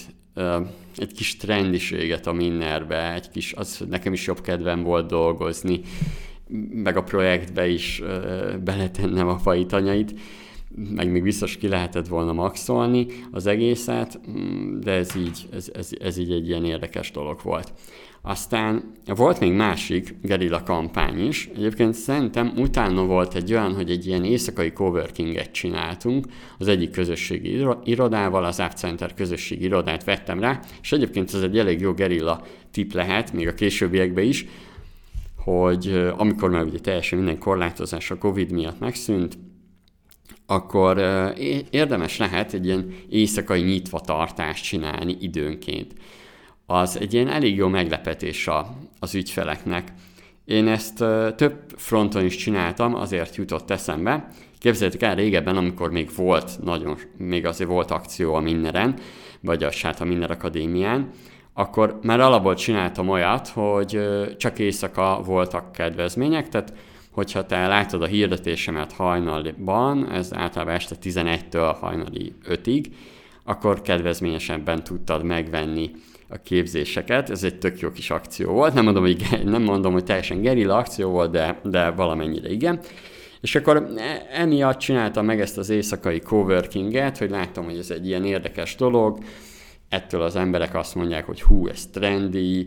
egy 0.98 1.12
kis 1.12 1.36
trendiséget 1.36 2.26
a 2.26 2.32
Minnerbe, 2.32 3.14
egy 3.14 3.30
kis, 3.30 3.52
az 3.52 3.84
nekem 3.88 4.12
is 4.12 4.26
jobb 4.26 4.40
kedvem 4.40 4.82
volt 4.82 5.06
dolgozni. 5.06 5.80
meg 6.70 6.96
a 6.96 7.02
projektbe 7.02 7.68
is 7.68 8.02
beletennem 8.64 9.28
a 9.28 9.38
fajtanyait, 9.38 10.14
meg 10.94 11.10
még 11.10 11.22
biztos 11.22 11.56
ki 11.56 11.68
lehetett 11.68 12.06
volna 12.06 12.32
maxolni 12.32 13.06
az 13.30 13.46
egészet, 13.46 14.20
mm, 14.30 14.80
de 14.80 14.92
ez 14.92 15.16
így, 15.16 15.48
ez, 15.52 15.70
ez, 15.74 15.90
ez 16.00 16.16
így 16.16 16.32
egy 16.32 16.48
ilyen 16.48 16.64
érdekes 16.64 17.10
dolog 17.10 17.40
volt. 17.42 17.72
Aztán 18.28 18.92
volt 19.06 19.40
még 19.40 19.52
másik 19.52 20.14
gerilla 20.22 20.62
kampány 20.62 21.26
is. 21.26 21.48
Egyébként 21.56 21.94
szerintem 21.94 22.52
utána 22.56 23.04
volt 23.04 23.34
egy 23.34 23.52
olyan, 23.52 23.74
hogy 23.74 23.90
egy 23.90 24.06
ilyen 24.06 24.24
éjszakai 24.24 24.72
coworkinget 24.72 25.52
csináltunk 25.52 26.26
az 26.58 26.68
egyik 26.68 26.90
közösségi 26.90 27.64
irodával, 27.84 28.44
az 28.44 28.60
App 28.60 28.70
Center 28.70 29.14
közösségi 29.14 29.64
irodát 29.64 30.04
vettem 30.04 30.40
rá, 30.40 30.60
és 30.82 30.92
egyébként 30.92 31.34
ez 31.34 31.42
egy 31.42 31.58
elég 31.58 31.80
jó 31.80 31.92
gerilla 31.92 32.42
tip 32.70 32.92
lehet, 32.92 33.32
még 33.32 33.48
a 33.48 33.54
későbbiekben 33.54 34.24
is, 34.24 34.46
hogy 35.36 36.12
amikor 36.16 36.50
már 36.50 36.64
ugye 36.64 36.78
teljesen 36.78 37.18
minden 37.18 37.38
korlátozás 37.38 38.10
a 38.10 38.18
Covid 38.18 38.50
miatt 38.50 38.78
megszűnt, 38.80 39.38
akkor 40.46 40.98
érdemes 41.70 42.16
lehet 42.16 42.52
egy 42.52 42.66
ilyen 42.66 42.94
éjszakai 43.08 43.60
nyitva 43.60 44.00
tartást 44.00 44.64
csinálni 44.64 45.16
időnként. 45.20 45.94
Az 46.70 46.98
egy 47.00 47.14
ilyen 47.14 47.28
elég 47.28 47.56
jó 47.56 47.68
meglepetés 47.68 48.48
az 49.00 49.14
ügyfeleknek. 49.14 49.92
Én 50.44 50.68
ezt 50.68 50.96
több 51.36 51.54
fronton 51.76 52.24
is 52.24 52.36
csináltam, 52.36 52.94
azért 52.94 53.36
jutott 53.36 53.70
eszembe. 53.70 54.28
Képzeljétek 54.58 55.02
el 55.02 55.14
régebben, 55.14 55.56
amikor 55.56 55.90
még 55.90 56.10
volt 56.16 56.62
nagyon, 56.62 56.96
még 57.16 57.46
azért 57.46 57.70
volt 57.70 57.90
akció 57.90 58.34
a 58.34 58.40
Minneren, 58.40 58.94
vagy 59.40 59.64
a 59.64 59.70
hát 59.82 60.00
a 60.00 60.04
Minner 60.04 60.30
Akadémián, 60.30 61.10
akkor 61.52 61.98
már 62.02 62.20
alapból 62.20 62.54
csináltam 62.54 63.08
olyat, 63.08 63.48
hogy 63.48 64.00
csak 64.36 64.58
éjszaka 64.58 65.22
voltak 65.24 65.72
kedvezmények, 65.72 66.48
tehát 66.48 66.72
hogyha 67.10 67.46
te 67.46 67.66
látod 67.66 68.02
a 68.02 68.06
hirdetésemet 68.06 68.92
hajnalban, 68.92 70.10
ez 70.10 70.34
általában 70.34 70.74
este 70.74 70.96
11-től 71.02 71.76
hajnali 71.80 72.32
5-ig, 72.48 72.84
akkor 73.44 73.82
kedvezményesebben 73.82 74.84
tudtad 74.84 75.22
megvenni 75.22 75.90
a 76.28 76.36
képzéseket. 76.36 77.30
Ez 77.30 77.42
egy 77.42 77.58
tök 77.58 77.80
jó 77.80 77.90
kis 77.90 78.10
akció 78.10 78.52
volt. 78.52 78.74
Nem 78.74 78.84
mondom, 78.84 79.02
hogy, 79.02 79.26
nem 79.44 79.62
mondom, 79.62 79.92
hogy 79.92 80.04
teljesen 80.04 80.40
gerilla 80.40 80.76
akció 80.76 81.10
volt, 81.10 81.30
de, 81.30 81.60
de 81.64 81.90
valamennyire 81.90 82.50
igen. 82.50 82.80
És 83.40 83.54
akkor 83.54 83.76
e, 83.96 84.26
emiatt 84.32 84.78
csináltam 84.78 85.24
meg 85.24 85.40
ezt 85.40 85.58
az 85.58 85.70
éjszakai 85.70 86.20
coworkinget, 86.20 87.18
hogy 87.18 87.30
láttam, 87.30 87.64
hogy 87.64 87.78
ez 87.78 87.90
egy 87.90 88.06
ilyen 88.06 88.24
érdekes 88.24 88.74
dolog, 88.74 89.18
ettől 89.88 90.22
az 90.22 90.36
emberek 90.36 90.74
azt 90.74 90.94
mondják, 90.94 91.26
hogy 91.26 91.42
hú, 91.42 91.68
ez 91.68 91.86
trendy, 91.86 92.66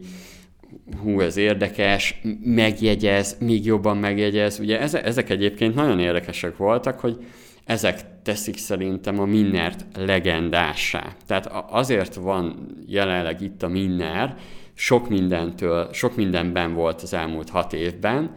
hú, 1.02 1.20
ez 1.20 1.38
érdekes, 1.38 2.22
megjegyez, 2.44 3.38
még 3.40 3.66
jobban 3.66 3.98
megjegyez. 3.98 4.60
Ugye 4.60 4.80
ezek 4.80 5.30
egyébként 5.30 5.76
nagyon 5.76 6.00
érdekesek 6.00 6.58
voltak, 6.58 7.00
hogy 7.00 7.18
ezek 7.66 8.22
teszik 8.24 8.58
szerintem 8.58 9.20
a 9.20 9.26
Minnert 9.26 9.86
legendássá. 9.98 11.16
Tehát 11.28 11.52
azért 11.70 12.16
van 12.16 12.68
jelenleg 12.88 13.42
itt 13.42 13.64
a 13.64 13.68
Minner, 13.68 14.36
sok 14.74 15.10
mindentől, 15.10 15.90
sok 15.94 16.16
mindenben 16.16 16.74
volt 16.74 17.02
az 17.02 17.14
elmúlt 17.14 17.50
hat 17.50 17.74
évben, 17.74 18.32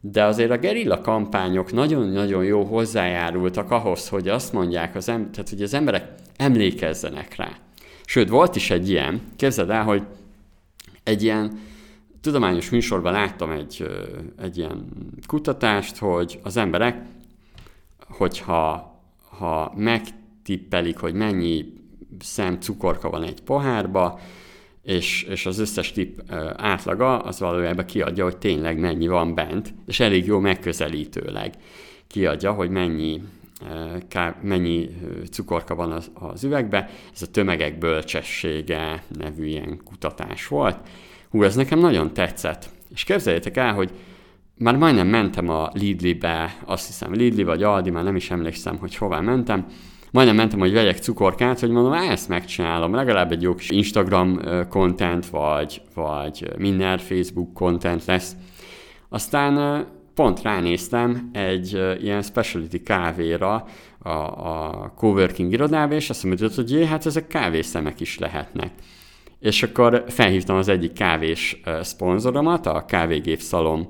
de 0.00 0.24
azért 0.24 0.50
a 0.50 0.58
gerilla 0.58 1.00
kampányok 1.00 1.72
nagyon-nagyon 1.72 2.44
jó 2.44 2.62
hozzájárultak 2.62 3.70
ahhoz, 3.70 4.08
hogy 4.08 4.28
azt 4.28 4.52
mondják, 4.52 4.94
az 4.94 5.08
em- 5.08 5.30
tehát, 5.30 5.48
hogy 5.48 5.62
az 5.62 5.74
emberek 5.74 6.08
emlékezzenek 6.36 7.36
rá. 7.36 7.50
Sőt, 8.04 8.28
volt 8.28 8.56
is 8.56 8.70
egy 8.70 8.90
ilyen, 8.90 9.20
képzeld 9.36 9.70
el, 9.70 9.84
hogy 9.84 10.02
egy 11.02 11.22
ilyen 11.22 11.58
tudományos 12.20 12.70
műsorban 12.70 13.12
láttam 13.12 13.50
egy, 13.50 13.86
egy 14.42 14.58
ilyen 14.58 14.86
kutatást, 15.26 15.96
hogy 15.96 16.38
az 16.42 16.56
emberek, 16.56 17.02
hogyha 18.08 18.94
ha 19.38 19.72
megtippelik, 19.76 20.98
hogy 20.98 21.14
mennyi 21.14 21.64
szem 22.18 22.60
cukorka 22.60 23.10
van 23.10 23.22
egy 23.22 23.40
pohárba, 23.42 24.20
és, 24.82 25.22
és 25.22 25.46
az 25.46 25.58
összes 25.58 25.92
tip 25.92 26.22
átlaga 26.56 27.18
az 27.18 27.40
valójában 27.40 27.84
kiadja, 27.84 28.24
hogy 28.24 28.36
tényleg 28.36 28.78
mennyi 28.78 29.06
van 29.06 29.34
bent, 29.34 29.74
és 29.86 30.00
elég 30.00 30.26
jó 30.26 30.38
megközelítőleg 30.38 31.54
kiadja, 32.06 32.52
hogy 32.52 32.70
mennyi 32.70 33.22
mennyi 34.40 34.88
cukorka 35.30 35.74
van 35.74 35.92
az, 35.92 36.10
az 36.14 36.44
üvegbe. 36.44 36.90
Ez 37.14 37.22
a 37.22 37.30
tömegek 37.30 37.78
bölcsessége 37.78 39.02
nevű 39.18 39.46
ilyen 39.46 39.80
kutatás 39.84 40.46
volt. 40.46 40.76
Hú, 41.30 41.42
ez 41.42 41.54
nekem 41.54 41.78
nagyon 41.78 42.12
tetszett. 42.12 42.70
És 42.94 43.04
képzeljétek 43.04 43.56
el, 43.56 43.74
hogy 43.74 43.90
már 44.58 44.76
majdnem 44.76 45.06
mentem 45.06 45.48
a 45.48 45.70
Lidli-be, 45.72 46.56
azt 46.64 46.86
hiszem 46.86 47.12
Lidli 47.12 47.42
vagy 47.42 47.62
Aldi, 47.62 47.90
már 47.90 48.04
nem 48.04 48.16
is 48.16 48.30
emlékszem, 48.30 48.78
hogy 48.78 48.96
hová 48.96 49.20
mentem, 49.20 49.66
majdnem 50.10 50.36
mentem, 50.36 50.58
hogy 50.58 50.72
vegyek 50.72 50.98
cukorkát, 50.98 51.60
hogy 51.60 51.70
mondom, 51.70 51.92
ezt 51.92 52.28
megcsinálom, 52.28 52.94
legalább 52.94 53.32
egy 53.32 53.42
jó 53.42 53.54
kis 53.54 53.70
Instagram 53.70 54.40
content, 54.68 55.26
vagy, 55.26 55.82
vagy 55.94 56.50
minden 56.58 56.98
Facebook 56.98 57.52
content 57.52 58.04
lesz. 58.04 58.36
Aztán 59.08 59.84
pont 60.14 60.42
ránéztem 60.42 61.30
egy 61.32 61.72
ilyen 62.00 62.22
specialty 62.22 62.82
kávéra 62.82 63.66
a, 63.98 64.08
a 64.08 64.92
coworking 64.96 65.52
irodába, 65.52 65.94
és 65.94 66.10
azt 66.10 66.24
mondta, 66.24 66.48
hogy 66.54 66.70
jé, 66.70 66.84
hát 66.84 67.06
ezek 67.06 67.26
kávészemek 67.26 68.00
is 68.00 68.18
lehetnek. 68.18 68.70
És 69.40 69.62
akkor 69.62 70.04
felhívtam 70.08 70.56
az 70.56 70.68
egyik 70.68 70.92
kávés 70.92 71.60
szponzoromat, 71.80 72.66
a 72.66 72.84
kávégépszalon 72.84 73.86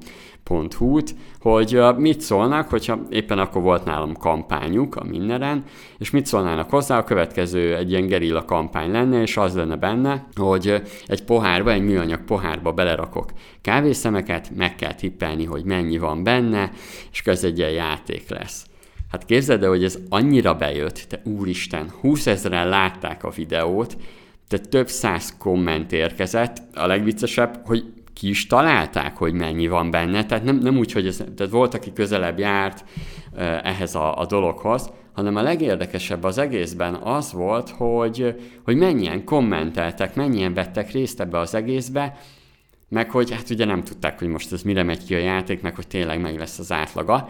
hu-t, 0.48 1.14
hogy 1.40 1.80
mit 1.96 2.20
szólnak, 2.20 2.70
hogyha 2.70 2.98
éppen 3.10 3.38
akkor 3.38 3.62
volt 3.62 3.84
nálam 3.84 4.14
kampányuk 4.14 4.96
a 4.96 5.04
Minneren, 5.04 5.64
és 5.98 6.10
mit 6.10 6.26
szólnának 6.26 6.70
hozzá, 6.70 6.98
a 6.98 7.04
következő 7.04 7.76
egy 7.76 7.90
ilyen 7.90 8.06
gerilla 8.06 8.44
kampány 8.44 8.90
lenne, 8.90 9.22
és 9.22 9.36
az 9.36 9.54
lenne 9.54 9.76
benne, 9.76 10.26
hogy 10.34 10.82
egy 11.06 11.24
pohárba, 11.24 11.72
egy 11.72 11.84
műanyag 11.84 12.24
pohárba 12.24 12.72
belerakok 12.72 13.30
kávészemeket, 13.62 14.50
meg 14.56 14.74
kell 14.74 14.94
tippelni, 14.94 15.44
hogy 15.44 15.64
mennyi 15.64 15.98
van 15.98 16.22
benne, 16.22 16.70
és 17.12 17.22
ez 17.24 17.44
egy 17.44 17.58
ilyen 17.58 17.70
játék 17.70 18.28
lesz. 18.28 18.66
Hát 19.10 19.24
képzeld 19.24 19.62
el, 19.62 19.68
hogy 19.68 19.84
ez 19.84 19.98
annyira 20.08 20.54
bejött, 20.54 21.06
te 21.08 21.20
úristen, 21.24 21.90
20 22.00 22.26
ezeren 22.26 22.68
látták 22.68 23.24
a 23.24 23.30
videót, 23.30 23.96
tehát 24.48 24.68
több 24.68 24.88
száz 24.88 25.36
komment 25.38 25.92
érkezett, 25.92 26.62
a 26.74 26.86
legviccesebb, 26.86 27.60
hogy 27.64 27.84
ki 28.16 28.28
is 28.28 28.46
találták, 28.46 29.16
hogy 29.16 29.32
mennyi 29.32 29.68
van 29.68 29.90
benne, 29.90 30.24
tehát 30.24 30.44
nem, 30.44 30.58
nem 30.58 30.76
úgy, 30.76 30.92
hogy 30.92 31.06
ez, 31.06 31.16
tehát 31.16 31.52
volt, 31.52 31.74
aki 31.74 31.92
közelebb 31.92 32.38
járt 32.38 32.84
ehhez 33.62 33.94
a, 33.94 34.18
a 34.18 34.26
dologhoz, 34.26 34.90
hanem 35.12 35.36
a 35.36 35.42
legérdekesebb 35.42 36.24
az 36.24 36.38
egészben 36.38 36.94
az 36.94 37.32
volt, 37.32 37.70
hogy, 37.70 38.40
hogy 38.64 38.76
mennyien 38.76 39.24
kommenteltek, 39.24 40.14
mennyien 40.14 40.54
vettek 40.54 40.90
részt 40.90 41.20
ebbe 41.20 41.38
az 41.38 41.54
egészbe, 41.54 42.16
meg 42.88 43.10
hogy 43.10 43.30
hát 43.30 43.50
ugye 43.50 43.64
nem 43.64 43.82
tudták, 43.84 44.18
hogy 44.18 44.28
most 44.28 44.52
ez 44.52 44.62
mire 44.62 44.82
megy 44.82 45.04
ki 45.04 45.14
a 45.14 45.18
játék, 45.18 45.62
meg 45.62 45.74
hogy 45.74 45.86
tényleg 45.86 46.20
meg 46.20 46.38
lesz 46.38 46.58
az 46.58 46.72
átlaga. 46.72 47.28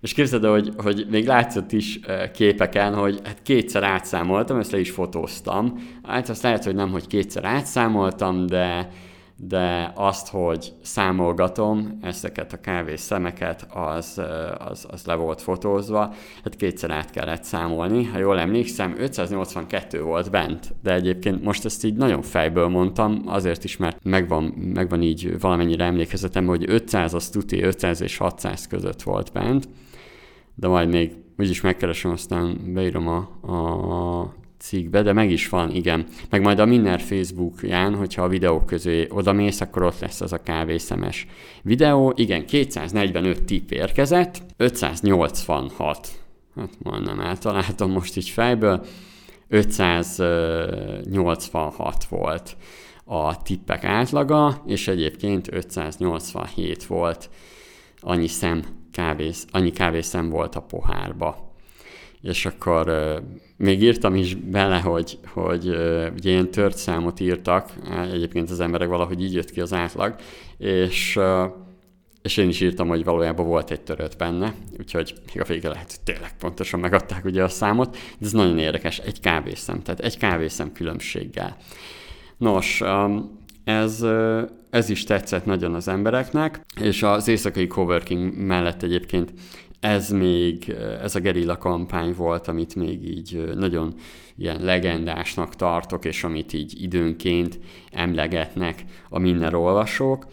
És 0.00 0.12
képzeld, 0.12 0.44
hogy, 0.44 0.72
hogy 0.76 1.06
még 1.10 1.26
látszott 1.26 1.72
is 1.72 2.00
képeken, 2.34 2.94
hogy 2.94 3.20
hát 3.24 3.42
kétszer 3.42 3.82
átszámoltam, 3.82 4.58
ezt 4.58 4.72
le 4.72 4.78
is 4.78 4.90
fotóztam. 4.90 5.74
Hát 6.02 6.28
azt 6.28 6.42
lehet, 6.42 6.64
hogy 6.64 6.74
nem, 6.74 6.90
hogy 6.90 7.06
kétszer 7.06 7.44
átszámoltam, 7.44 8.46
de, 8.46 8.88
de 9.36 9.92
azt, 9.94 10.28
hogy 10.28 10.72
számolgatom 10.82 11.98
ezeket 12.02 12.52
a 12.52 12.60
kávés 12.60 13.00
szemeket, 13.00 13.66
az, 13.72 14.20
az, 14.58 14.86
az 14.90 15.04
le 15.04 15.14
volt 15.14 15.40
fotózva, 15.40 16.14
hát 16.44 16.56
kétszer 16.56 16.90
át 16.90 17.10
kellett 17.10 17.44
számolni. 17.44 18.04
Ha 18.04 18.18
jól 18.18 18.38
emlékszem, 18.38 18.94
582 18.98 20.02
volt 20.02 20.30
bent, 20.30 20.74
de 20.82 20.94
egyébként 20.94 21.44
most 21.44 21.64
ezt 21.64 21.84
így 21.84 21.94
nagyon 21.94 22.22
fejből 22.22 22.68
mondtam, 22.68 23.22
azért 23.26 23.64
is, 23.64 23.76
mert 23.76 24.04
megvan, 24.04 24.44
megvan 24.74 25.02
így 25.02 25.40
valamennyire 25.40 25.84
emlékezetem, 25.84 26.46
hogy 26.46 26.64
500 26.68 27.14
az 27.14 27.28
tuti, 27.28 27.62
500 27.62 28.00
és 28.00 28.16
600 28.16 28.66
között 28.66 29.02
volt 29.02 29.32
bent, 29.32 29.68
de 30.54 30.68
majd 30.68 30.88
még 30.88 31.12
úgyis 31.38 31.60
megkeresem, 31.60 32.10
aztán 32.10 32.72
beírom 32.74 33.08
a, 33.08 33.16
a 33.52 34.34
cikkbe, 34.64 35.02
de 35.02 35.12
meg 35.12 35.30
is 35.30 35.48
van, 35.48 35.70
igen. 35.70 36.06
Meg 36.30 36.42
majd 36.42 36.58
a 36.58 36.64
Minner 36.64 37.00
Facebookján, 37.00 37.94
hogyha 37.94 38.22
a 38.22 38.28
videók 38.28 38.66
közé 38.66 39.06
odamész, 39.10 39.60
akkor 39.60 39.82
ott 39.82 39.98
lesz 39.98 40.20
az 40.20 40.32
a 40.32 40.42
kávészemes 40.42 41.26
videó. 41.62 42.12
Igen, 42.16 42.46
245 42.46 43.42
tipp 43.42 43.70
érkezett, 43.70 44.42
586, 44.56 46.08
hát 46.56 46.70
majdnem 46.82 47.20
eltaláltam 47.20 47.90
most 47.90 48.16
így 48.16 48.28
fejből, 48.28 48.84
586 49.48 52.04
volt 52.04 52.56
a 53.04 53.42
tippek 53.42 53.84
átlaga, 53.84 54.62
és 54.66 54.88
egyébként 54.88 55.52
587 55.52 56.84
volt 56.84 57.30
annyi 58.00 58.28
szem 58.28 58.62
kávész, 58.92 59.46
annyi 59.50 59.70
kávészem 59.70 60.28
volt 60.28 60.54
a 60.54 60.60
pohárba 60.60 61.53
és 62.24 62.46
akkor 62.46 62.88
uh, 62.88 63.22
még 63.56 63.82
írtam 63.82 64.14
is 64.14 64.34
bele, 64.34 64.78
hogy, 64.78 65.18
hogy 65.26 65.68
ugye 66.16 66.30
ilyen 66.30 66.50
tört 66.50 66.76
számot 66.76 67.20
írtak, 67.20 67.72
egyébként 68.12 68.50
az 68.50 68.60
emberek 68.60 68.88
valahogy 68.88 69.22
így 69.22 69.34
jött 69.34 69.50
ki 69.50 69.60
az 69.60 69.72
átlag, 69.72 70.14
és 70.58 71.18
és 72.24 72.36
én 72.36 72.48
is 72.48 72.60
írtam, 72.60 72.88
hogy 72.88 73.04
valójában 73.04 73.46
volt 73.46 73.70
egy 73.70 73.80
törött 73.80 74.16
benne, 74.16 74.54
úgyhogy 74.78 75.14
még 75.26 75.40
a 75.40 75.44
vége 75.44 75.68
lehet, 75.68 75.90
hogy 75.90 76.00
tényleg 76.14 76.36
pontosan 76.36 76.80
megadták 76.80 77.24
ugye 77.24 77.42
a 77.42 77.48
számot, 77.48 77.92
de 77.92 78.26
ez 78.26 78.32
nagyon 78.32 78.58
érdekes, 78.58 78.98
egy 78.98 79.20
kávészem, 79.20 79.82
tehát 79.82 80.00
egy 80.00 80.18
kávészem 80.18 80.72
különbséggel. 80.72 81.56
Nos, 82.36 82.82
ez, 83.64 84.04
ez 84.70 84.88
is 84.88 85.04
tetszett 85.04 85.44
nagyon 85.44 85.74
az 85.74 85.88
embereknek, 85.88 86.60
és 86.80 87.02
az 87.02 87.28
éjszakai 87.28 87.66
coworking 87.66 88.36
mellett 88.36 88.82
egyébként 88.82 89.32
ez 89.84 90.10
még, 90.10 90.68
ez 91.02 91.14
a 91.14 91.20
gerilla 91.20 91.58
kampány 91.58 92.14
volt, 92.16 92.48
amit 92.48 92.74
még 92.74 93.08
így 93.08 93.44
nagyon 93.54 93.94
ilyen 94.36 94.64
legendásnak 94.64 95.56
tartok, 95.56 96.04
és 96.04 96.24
amit 96.24 96.52
így 96.52 96.82
időnként 96.82 97.58
emlegetnek 97.90 98.84
a 99.08 99.18
minden 99.18 99.54
olvasók. 99.54 100.26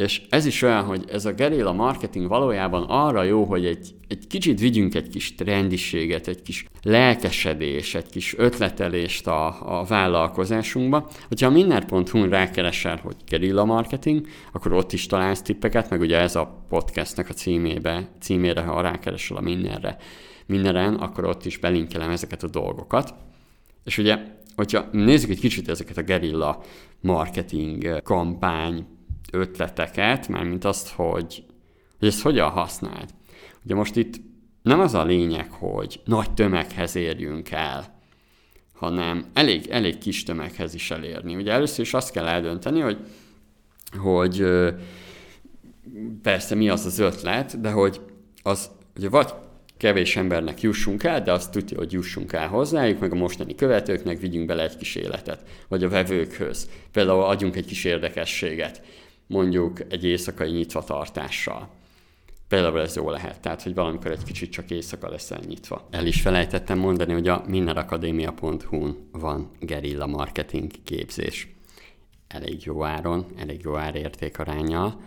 És 0.00 0.22
ez 0.28 0.46
is 0.46 0.62
olyan, 0.62 0.84
hogy 0.84 1.04
ez 1.08 1.24
a 1.24 1.32
gerilla 1.32 1.72
marketing 1.72 2.28
valójában 2.28 2.82
arra 2.82 3.22
jó, 3.22 3.44
hogy 3.44 3.66
egy, 3.66 3.94
egy 4.08 4.26
kicsit 4.26 4.60
vigyünk 4.60 4.94
egy 4.94 5.08
kis 5.08 5.34
trendiséget, 5.34 6.28
egy 6.28 6.42
kis 6.42 6.66
lelkesedés, 6.82 7.94
egy 7.94 8.08
kis 8.10 8.34
ötletelést 8.38 9.26
a, 9.26 9.78
a 9.80 9.84
vállalkozásunkba. 9.84 11.10
Hogyha 11.28 11.46
a 11.46 11.50
minner.hu-n 11.50 12.28
rákeresel, 12.28 13.00
hogy 13.02 13.16
gerilla 13.28 13.64
marketing, 13.64 14.26
akkor 14.52 14.72
ott 14.72 14.92
is 14.92 15.06
találsz 15.06 15.42
tippeket, 15.42 15.90
meg 15.90 16.00
ugye 16.00 16.18
ez 16.18 16.36
a 16.36 16.64
podcastnek 16.68 17.28
a 17.28 17.32
címébe, 17.32 18.08
címére, 18.20 18.62
ha 18.62 18.80
rákeresel 18.80 19.36
a 19.36 19.40
mindenre, 19.40 19.96
mindenen, 20.46 20.94
akkor 20.94 21.24
ott 21.24 21.44
is 21.44 21.58
belinkelem 21.58 22.10
ezeket 22.10 22.42
a 22.42 22.48
dolgokat. 22.48 23.14
És 23.84 23.98
ugye, 23.98 24.18
hogyha 24.56 24.88
nézzük 24.92 25.30
egy 25.30 25.40
kicsit 25.40 25.68
ezeket 25.68 25.96
a 25.96 26.02
gerilla 26.02 26.62
marketing 27.00 28.02
kampány 28.02 28.86
ötleteket, 29.32 30.28
mármint 30.28 30.64
azt, 30.64 30.88
hogy, 30.88 31.44
hogy 31.98 32.08
ezt 32.08 32.22
hogyan 32.22 32.50
használd. 32.50 33.10
Ugye 33.64 33.74
most 33.74 33.96
itt 33.96 34.20
nem 34.62 34.80
az 34.80 34.94
a 34.94 35.04
lényeg, 35.04 35.50
hogy 35.50 36.00
nagy 36.04 36.30
tömeghez 36.34 36.96
érjünk 36.96 37.50
el, 37.50 37.98
hanem 38.74 39.26
elég, 39.32 39.66
elég 39.66 39.98
kis 39.98 40.22
tömeghez 40.22 40.74
is 40.74 40.90
elérni. 40.90 41.36
Ugye 41.36 41.52
először 41.52 41.84
is 41.84 41.94
azt 41.94 42.10
kell 42.10 42.26
eldönteni, 42.26 42.80
hogy, 42.80 42.98
hogy 43.98 44.46
persze 46.22 46.54
mi 46.54 46.68
az 46.68 46.86
az 46.86 46.98
ötlet, 46.98 47.60
de 47.60 47.70
hogy 47.70 48.00
az, 48.42 48.70
ugye 48.96 49.08
vagy 49.08 49.32
kevés 49.76 50.16
embernek 50.16 50.60
jussunk 50.60 51.02
el, 51.02 51.22
de 51.22 51.32
azt 51.32 51.50
tudja, 51.50 51.78
hogy 51.78 51.92
jussunk 51.92 52.32
el 52.32 52.48
hozzájuk, 52.48 53.00
meg 53.00 53.12
a 53.12 53.16
mostani 53.16 53.54
követőknek 53.54 54.20
vigyünk 54.20 54.46
bele 54.46 54.62
egy 54.62 54.76
kis 54.76 54.94
életet, 54.94 55.44
vagy 55.68 55.84
a 55.84 55.88
vevőkhöz. 55.88 56.68
Például 56.92 57.22
adjunk 57.22 57.56
egy 57.56 57.64
kis 57.64 57.84
érdekességet 57.84 58.82
mondjuk 59.30 59.80
egy 59.92 60.04
éjszakai 60.04 60.50
nyitvatartással. 60.50 61.68
Például 62.48 62.80
ez 62.80 62.96
jó 62.96 63.10
lehet, 63.10 63.40
tehát 63.40 63.62
hogy 63.62 63.74
valamikor 63.74 64.10
egy 64.10 64.22
kicsit 64.22 64.52
csak 64.52 64.70
éjszaka 64.70 65.08
lesz 65.08 65.32
nyitva. 65.46 65.86
El 65.90 66.06
is 66.06 66.20
felejtettem 66.20 66.78
mondani, 66.78 67.12
hogy 67.12 67.28
a 67.28 67.44
mindenakadémia.hu-n 67.46 69.08
van 69.12 69.50
gerilla 69.60 70.06
marketing 70.06 70.70
képzés. 70.84 71.54
Elég 72.28 72.64
jó 72.64 72.84
áron, 72.84 73.26
elég 73.36 73.60
jó 73.62 73.76
árértékarányjal, 73.76 75.00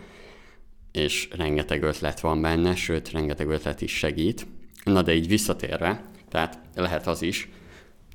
és 0.92 1.28
rengeteg 1.36 1.82
ötlet 1.82 2.20
van 2.20 2.40
benne, 2.40 2.74
sőt, 2.74 3.10
rengeteg 3.10 3.48
ötlet 3.48 3.80
is 3.80 3.92
segít. 3.92 4.46
Na 4.84 5.02
de 5.02 5.14
így 5.14 5.28
visszatérve, 5.28 6.04
tehát 6.28 6.58
lehet 6.74 7.06
az 7.06 7.22
is, 7.22 7.48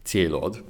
célod, 0.04 0.64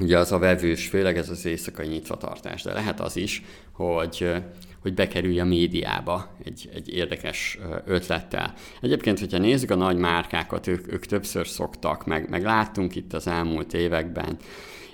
ugye 0.00 0.18
az 0.18 0.32
a 0.32 0.38
vevős, 0.38 0.86
főleg 0.86 1.16
ez 1.16 1.30
az 1.30 1.46
éjszakai 1.46 1.86
nyitvatartás, 1.86 2.62
de 2.62 2.72
lehet 2.72 3.00
az 3.00 3.16
is, 3.16 3.42
hogy, 3.72 4.32
hogy 4.78 4.94
bekerülj 4.94 5.40
a 5.40 5.44
médiába 5.44 6.36
egy, 6.44 6.70
egy 6.74 6.94
érdekes 6.94 7.58
ötlettel. 7.84 8.54
Egyébként, 8.80 9.18
hogyha 9.18 9.38
nézzük 9.38 9.70
a 9.70 9.74
nagy 9.74 9.96
márkákat, 9.96 10.66
ők, 10.66 10.92
ők 10.92 11.06
többször 11.06 11.46
szoktak, 11.46 12.06
meg, 12.06 12.28
meg 12.28 12.42
láttunk 12.42 12.96
itt 12.96 13.12
az 13.12 13.26
elmúlt 13.26 13.74
években, 13.74 14.36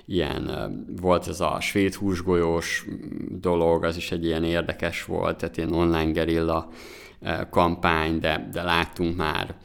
ilyen 0.05 0.51
volt 1.01 1.27
ez 1.27 1.39
a 1.39 1.57
svéd 1.59 1.93
húsgolyós 1.93 2.85
dolog, 3.29 3.83
az 3.83 3.97
is 3.97 4.11
egy 4.11 4.25
ilyen 4.25 4.43
érdekes 4.43 5.03
volt, 5.03 5.37
tehát 5.37 5.57
ilyen 5.57 5.73
online 5.73 6.11
gerilla 6.11 6.69
kampány, 7.49 8.19
de, 8.19 8.49
de 8.51 8.61
láttunk 8.61 9.15
már 9.15 9.55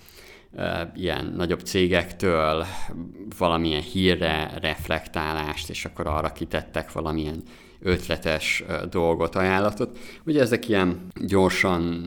ilyen 0.94 1.32
nagyobb 1.36 1.60
cégektől 1.60 2.64
valamilyen 3.38 3.82
hírre 3.82 4.50
reflektálást, 4.60 5.70
és 5.70 5.84
akkor 5.84 6.06
arra 6.06 6.32
kitettek 6.32 6.92
valamilyen 6.92 7.42
ötletes 7.84 8.64
dolgot, 8.90 9.34
ajánlatot. 9.34 9.98
Ugye 10.26 10.40
ezek 10.40 10.68
ilyen 10.68 11.06
gyorsan 11.26 12.06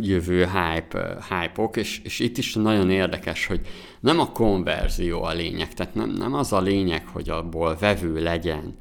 jövő 0.00 0.38
hype, 0.38 1.24
hype-ok, 1.28 1.76
és, 1.76 2.00
és 2.04 2.18
itt 2.18 2.38
is 2.38 2.54
nagyon 2.54 2.90
érdekes, 2.90 3.46
hogy 3.46 3.60
nem 4.00 4.20
a 4.20 4.32
konverzió 4.32 5.22
a 5.22 5.32
lényeg, 5.32 5.74
tehát 5.74 5.94
nem, 5.94 6.10
nem 6.10 6.34
az 6.34 6.52
a 6.52 6.60
lényeg, 6.60 7.06
hogy 7.06 7.30
abból 7.30 7.76
vevő 7.80 8.22
legyen, 8.22 8.76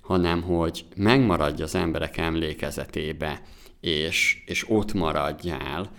hanem 0.00 0.42
hogy 0.42 0.84
megmaradj 0.96 1.62
az 1.62 1.74
emberek 1.74 2.16
emlékezetébe, 2.16 3.42
és, 3.80 4.42
és 4.46 4.64
ott 4.68 4.92
maradjál, 4.92 5.90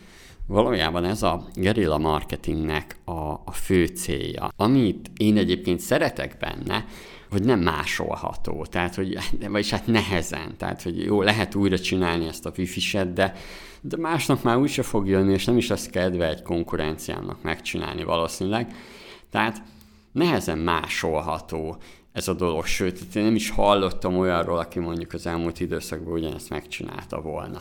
Valójában 0.47 1.06
ez 1.06 1.23
a 1.23 1.47
gerilla 1.56 1.97
marketingnek 1.97 2.97
a, 3.06 3.12
a 3.45 3.51
fő 3.51 3.86
célja. 3.86 4.49
Amit 4.56 5.12
én 5.17 5.38
egyébként 5.38 5.79
szeretek 5.79 6.38
benne, 6.39 6.86
hogy 7.32 7.43
nem 7.43 7.60
másolható, 7.60 8.65
tehát 8.65 8.95
hogy, 8.95 9.17
vagyis 9.47 9.69
hát 9.69 9.88
nehezen, 9.88 10.58
tehát 10.58 10.82
hogy 10.82 11.03
jó, 11.03 11.21
lehet 11.21 11.56
újra 11.56 11.79
csinálni 11.79 12.27
ezt 12.27 12.45
a 12.45 12.51
wifi 12.58 12.97
de, 13.13 13.34
de 13.82 13.97
másnak 13.97 14.43
már 14.43 14.58
úgyse 14.58 14.84
fog 14.84 15.08
jönni, 15.08 15.34
és 15.34 15.45
nem 15.45 15.58
is 15.58 15.67
lesz 15.67 15.88
kedve 15.88 16.29
egy 16.29 16.41
konkurenciának 16.41 17.41
megcsinálni 17.41 18.03
valószínűleg. 18.03 18.75
Tehát 19.29 19.62
nehezen 20.12 20.58
másolható 20.58 21.77
ez 22.12 22.27
a 22.27 22.34
dolog, 22.34 22.65
sőt, 22.65 23.15
én 23.15 23.23
nem 23.23 23.36
is 23.36 23.49
hallottam 23.49 24.17
olyanról, 24.17 24.58
aki 24.58 24.79
mondjuk 24.79 25.13
az 25.13 25.27
elmúlt 25.27 25.60
időszakban 25.60 26.13
ugyanezt 26.13 26.49
megcsinálta 26.49 27.21
volna. 27.21 27.60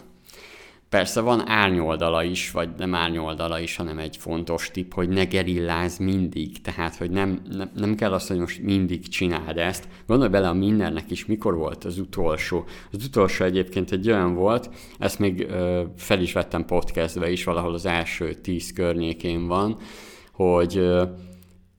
Persze 0.92 1.20
van 1.20 1.48
árnyoldala 1.48 2.22
is, 2.22 2.50
vagy 2.50 2.68
nem 2.76 2.94
árnyoldala 2.94 3.60
is, 3.60 3.76
hanem 3.76 3.98
egy 3.98 4.16
fontos 4.16 4.70
tip, 4.70 4.94
hogy 4.94 5.08
ne 5.08 5.24
gerilláz 5.24 5.98
mindig. 5.98 6.60
Tehát, 6.60 6.96
hogy 6.96 7.10
nem, 7.10 7.42
nem, 7.50 7.70
nem 7.74 7.94
kell 7.94 8.12
azt, 8.12 8.28
hogy 8.28 8.38
most 8.38 8.62
mindig 8.62 9.08
csináld 9.08 9.58
ezt. 9.58 9.88
Gondolj 10.06 10.30
bele 10.30 10.48
a 10.48 10.52
mindennek 10.52 11.10
is, 11.10 11.26
mikor 11.26 11.54
volt 11.54 11.84
az 11.84 11.98
utolsó. 11.98 12.64
Az 12.92 13.04
utolsó 13.04 13.44
egyébként 13.44 13.92
egy 13.92 14.10
olyan 14.10 14.34
volt, 14.34 14.70
ezt 14.98 15.18
még 15.18 15.46
ö, 15.50 15.82
fel 15.96 16.20
is 16.20 16.32
vettem 16.32 16.64
podcastbe 16.64 17.30
is, 17.30 17.44
valahol 17.44 17.74
az 17.74 17.86
első 17.86 18.34
tíz 18.34 18.72
környékén 18.72 19.46
van, 19.46 19.76
hogy 20.32 20.76
ö, 20.76 21.04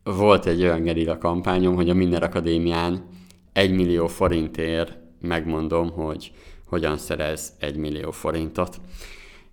volt 0.03 0.45
egy 0.45 0.61
olyan 0.61 0.83
gerilla 0.83 1.17
kampányom, 1.17 1.75
hogy 1.75 1.89
a 1.89 1.93
Minden 1.93 2.21
Akadémián 2.21 3.05
egy 3.51 3.71
millió 3.71 4.07
forintért 4.07 4.97
megmondom, 5.21 5.91
hogy 5.91 6.31
hogyan 6.73 6.97
szerez 6.97 7.53
egy 7.59 7.75
millió 7.75 8.11
forintot. 8.11 8.79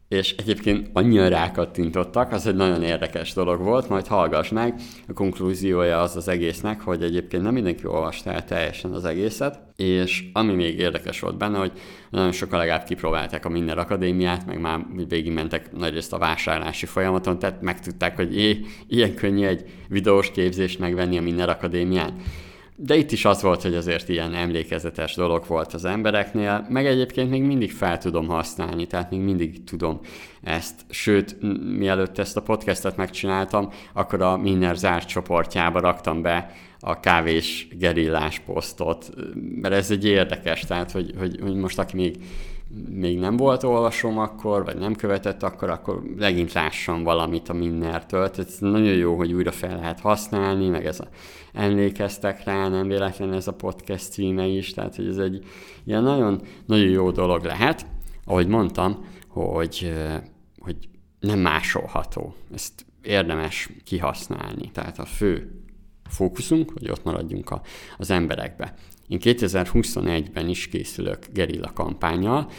És 0.08 0.34
egyébként 0.36 0.90
annyira 0.92 1.28
rákattintottak, 1.28 2.32
az 2.32 2.46
egy 2.46 2.54
nagyon 2.54 2.82
érdekes 2.82 3.32
dolog 3.32 3.60
volt, 3.60 3.88
majd 3.88 4.06
hallgass 4.06 4.48
meg. 4.48 4.74
A 5.08 5.12
konklúziója 5.12 6.00
az 6.00 6.16
az 6.16 6.28
egésznek, 6.28 6.80
hogy 6.80 7.02
egyébként 7.02 7.42
nem 7.42 7.52
mindenki 7.52 7.86
olvasta 7.86 8.32
el 8.32 8.44
teljesen 8.44 8.92
az 8.92 9.04
egészet, 9.04 9.60
és 9.76 10.24
ami 10.32 10.54
még 10.54 10.78
érdekes 10.78 11.20
volt 11.20 11.36
benne, 11.36 11.58
hogy 11.58 11.72
nagyon 12.10 12.32
sokan 12.32 12.58
legalább 12.58 12.84
kipróbálták 12.84 13.44
a 13.44 13.48
Minden 13.48 13.78
Akadémiát, 13.78 14.46
meg 14.46 14.60
már 14.60 14.86
végigmentek 15.08 15.72
nagyrészt 15.72 16.12
a 16.12 16.18
vásárlási 16.18 16.86
folyamaton, 16.86 17.38
tehát 17.38 17.62
megtudták, 17.62 18.16
hogy 18.16 18.36
é, 18.36 18.60
ilyen 18.88 19.14
könnyű 19.14 19.46
egy 19.46 19.64
videós 19.88 20.30
képzést 20.30 20.78
megvenni 20.78 21.18
a 21.18 21.22
Minden 21.22 21.48
Akadémián 21.48 22.14
de 22.82 22.96
itt 22.96 23.10
is 23.10 23.24
az 23.24 23.42
volt, 23.42 23.62
hogy 23.62 23.74
azért 23.74 24.08
ilyen 24.08 24.34
emlékezetes 24.34 25.14
dolog 25.14 25.44
volt 25.46 25.74
az 25.74 25.84
embereknél, 25.84 26.66
meg 26.68 26.86
egyébként 26.86 27.30
még 27.30 27.42
mindig 27.42 27.72
fel 27.72 27.98
tudom 27.98 28.26
használni, 28.26 28.86
tehát 28.86 29.10
még 29.10 29.20
mindig 29.20 29.64
tudom 29.64 30.00
ezt. 30.42 30.80
Sőt, 30.88 31.36
mielőtt 31.78 32.18
ezt 32.18 32.36
a 32.36 32.42
podcastet 32.42 32.96
megcsináltam, 32.96 33.68
akkor 33.92 34.22
a 34.22 34.36
Minner 34.36 34.76
zárt 34.76 35.08
csoportjába 35.08 35.80
raktam 35.80 36.22
be 36.22 36.50
a 36.78 37.00
kávés 37.00 37.68
gerillás 37.78 38.38
posztot, 38.38 39.10
mert 39.60 39.74
ez 39.74 39.90
egy 39.90 40.04
érdekes, 40.04 40.60
tehát 40.60 40.90
hogy, 40.90 41.14
hogy, 41.18 41.38
hogy 41.42 41.54
most 41.54 41.78
aki 41.78 41.96
még 41.96 42.16
még 42.88 43.18
nem 43.18 43.36
volt 43.36 43.62
olvasom 43.62 44.18
akkor, 44.18 44.64
vagy 44.64 44.76
nem 44.76 44.94
követett 44.94 45.42
akkor, 45.42 45.70
akkor 45.70 46.02
megint 46.16 46.52
lássam 46.52 47.02
valamit 47.02 47.48
a 47.48 47.52
Minnertől. 47.52 48.30
Tehát 48.30 48.50
ez 48.50 48.56
nagyon 48.58 48.94
jó, 48.94 49.16
hogy 49.16 49.32
újra 49.32 49.52
fel 49.52 49.76
lehet 49.76 50.00
használni, 50.00 50.68
meg 50.68 50.86
ez 50.86 51.00
a 51.00 51.08
emlékeztek 51.52 52.44
rá, 52.44 52.68
nem 52.68 52.88
véletlen 52.88 53.32
ez 53.32 53.46
a 53.46 53.54
podcast 53.54 54.10
címe 54.10 54.46
is, 54.46 54.70
tehát 54.72 54.96
hogy 54.96 55.06
ez 55.06 55.16
egy 55.16 55.44
ilyen 55.84 56.02
nagyon, 56.02 56.40
nagyon 56.66 56.88
jó 56.88 57.10
dolog 57.10 57.44
lehet. 57.44 57.86
Ahogy 58.24 58.46
mondtam, 58.46 59.04
hogy, 59.28 59.92
hogy 60.58 60.76
nem 61.20 61.38
másolható. 61.38 62.34
Ezt 62.54 62.86
érdemes 63.02 63.70
kihasználni. 63.84 64.70
Tehát 64.70 64.98
a 64.98 65.04
fő 65.04 65.60
fókuszunk, 66.08 66.70
hogy 66.70 66.90
ott 66.90 67.04
maradjunk 67.04 67.50
a, 67.50 67.62
az 67.98 68.10
emberekbe. 68.10 68.74
Én 69.10 69.18
2021-ben 69.22 70.48
is 70.48 70.68
készülök 70.68 71.18
gerilla 71.32 71.70
kampányjal. 71.74 72.50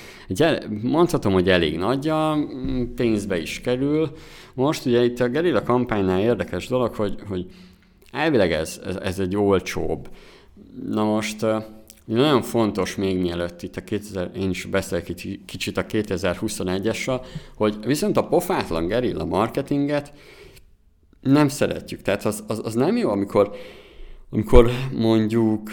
Mondhatom, 0.81 1.33
hogy 1.33 1.49
elég 1.49 1.77
nagy 1.77 2.07
a 2.07 2.35
mm, 2.35 2.83
pénzbe 2.95 3.41
is 3.41 3.61
kerül. 3.61 4.11
Most 4.53 4.85
ugye 4.85 5.03
itt 5.03 5.19
a 5.19 5.27
gerilla 5.27 5.63
kampánynál 5.63 6.19
érdekes 6.19 6.67
dolog, 6.67 6.95
hogy, 6.95 7.15
hogy 7.27 7.45
elvileg 8.11 8.51
ez, 8.51 8.81
ez, 8.85 8.95
ez 8.95 9.19
egy 9.19 9.35
olcsóbb. 9.35 10.09
Na 10.89 11.03
most 11.03 11.45
nagyon 12.05 12.41
fontos 12.41 12.95
még 12.95 13.17
mielőtt 13.17 13.61
itt 13.61 13.75
a 13.75 13.83
2000, 13.83 14.31
én 14.35 14.49
is 14.49 14.65
beszélek 14.65 15.09
itt 15.09 15.45
kicsit 15.45 15.77
a 15.77 15.85
2021-essel, 15.85 17.25
hogy 17.55 17.77
viszont 17.85 18.17
a 18.17 18.27
pofátlan 18.27 18.87
gerilla 18.87 19.25
marketinget 19.25 20.13
nem 21.21 21.47
szeretjük. 21.47 22.01
Tehát 22.01 22.25
az, 22.25 22.43
az, 22.47 22.61
az 22.63 22.73
nem 22.73 22.97
jó, 22.97 23.09
amikor, 23.09 23.51
amikor 24.29 24.71
mondjuk 24.93 25.71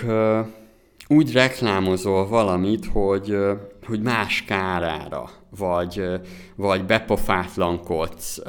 úgy 1.08 1.32
reklámozol 1.32 2.28
valamit, 2.28 2.86
hogy, 2.86 3.36
hogy 3.86 4.00
más 4.00 4.44
kárára, 4.44 5.30
vagy, 5.56 6.02
vagy 6.56 6.84
bepofátlankodsz 6.84 8.42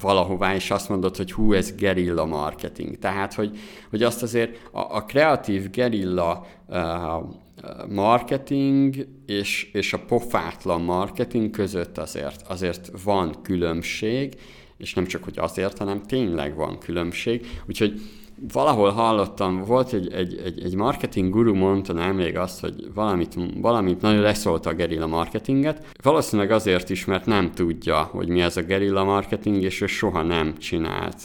valahová, 0.00 0.54
és 0.54 0.70
azt 0.70 0.88
mondod, 0.88 1.16
hogy 1.16 1.32
hú, 1.32 1.52
ez 1.52 1.74
gerilla 1.74 2.24
marketing. 2.24 2.98
Tehát, 2.98 3.34
hogy, 3.34 3.58
hogy 3.90 4.02
azt 4.02 4.22
azért 4.22 4.68
a, 4.72 4.96
a 4.96 5.04
kreatív 5.04 5.70
gerilla 5.70 6.46
marketing 7.88 9.06
és, 9.26 9.70
és 9.72 9.92
a 9.92 9.98
pofátlan 9.98 10.80
marketing 10.80 11.50
között 11.50 11.98
azért, 11.98 12.42
azért 12.48 12.90
van 13.04 13.42
különbség, 13.42 14.34
és 14.76 14.94
nem 14.94 15.06
csak, 15.06 15.24
hogy 15.24 15.38
azért, 15.38 15.78
hanem 15.78 16.02
tényleg 16.02 16.54
van 16.54 16.78
különbség. 16.78 17.46
Úgyhogy 17.66 18.00
valahol 18.52 18.90
hallottam, 18.90 19.64
volt 19.64 19.92
egy, 19.92 20.12
egy, 20.12 20.40
egy, 20.44 20.62
egy 20.62 20.74
marketing 20.74 21.32
guru 21.32 21.54
mondta 21.54 21.92
nemrég 21.92 22.36
azt, 22.36 22.60
hogy 22.60 22.74
valamit, 22.94 23.34
valamit 23.60 24.00
nagyon 24.00 24.20
leszólta 24.20 24.70
a 24.70 24.74
gerilla 24.74 25.06
marketinget. 25.06 25.86
Valószínűleg 26.02 26.50
azért 26.50 26.90
is, 26.90 27.04
mert 27.04 27.26
nem 27.26 27.50
tudja, 27.50 28.02
hogy 28.02 28.28
mi 28.28 28.40
ez 28.40 28.56
a 28.56 28.62
gerilla 28.62 29.04
marketing, 29.04 29.62
és 29.62 29.80
ő 29.80 29.86
soha 29.86 30.22
nem 30.22 30.58
csinált 30.58 31.16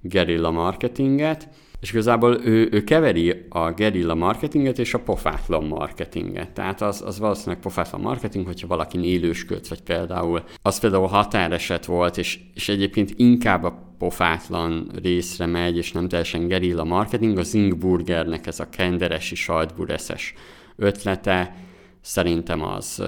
gerilla 0.00 0.50
marketinget 0.50 1.48
és 1.80 1.92
igazából 1.92 2.40
ő, 2.44 2.68
ő 2.72 2.84
keveri 2.84 3.46
a 3.48 3.70
gerilla 3.70 4.14
marketinget 4.14 4.78
és 4.78 4.94
a 4.94 4.98
pofátlan 4.98 5.64
marketinget. 5.64 6.50
Tehát 6.50 6.80
az, 6.80 7.02
az 7.06 7.18
valószínűleg 7.18 7.60
pofátlan 7.60 8.00
marketing, 8.00 8.46
hogyha 8.46 8.66
valaki 8.66 9.04
élősködsz, 9.04 9.68
vagy 9.68 9.82
például 9.82 10.42
az 10.62 10.80
például 10.80 11.06
határeset 11.06 11.84
volt, 11.84 12.16
és, 12.16 12.40
és 12.54 12.68
egyébként 12.68 13.12
inkább 13.16 13.64
a 13.64 13.94
pofátlan 13.98 14.90
részre 15.02 15.46
megy, 15.46 15.76
és 15.76 15.92
nem 15.92 16.08
teljesen 16.08 16.48
gerilla 16.48 16.84
marketing, 16.84 17.38
a 17.38 17.42
Zingburgernek 17.42 18.46
ez 18.46 18.60
a 18.60 18.68
kenderesi 18.68 19.34
sajtbureszes 19.34 20.34
ötlete, 20.76 21.54
szerintem 22.00 22.62
az, 22.62 23.02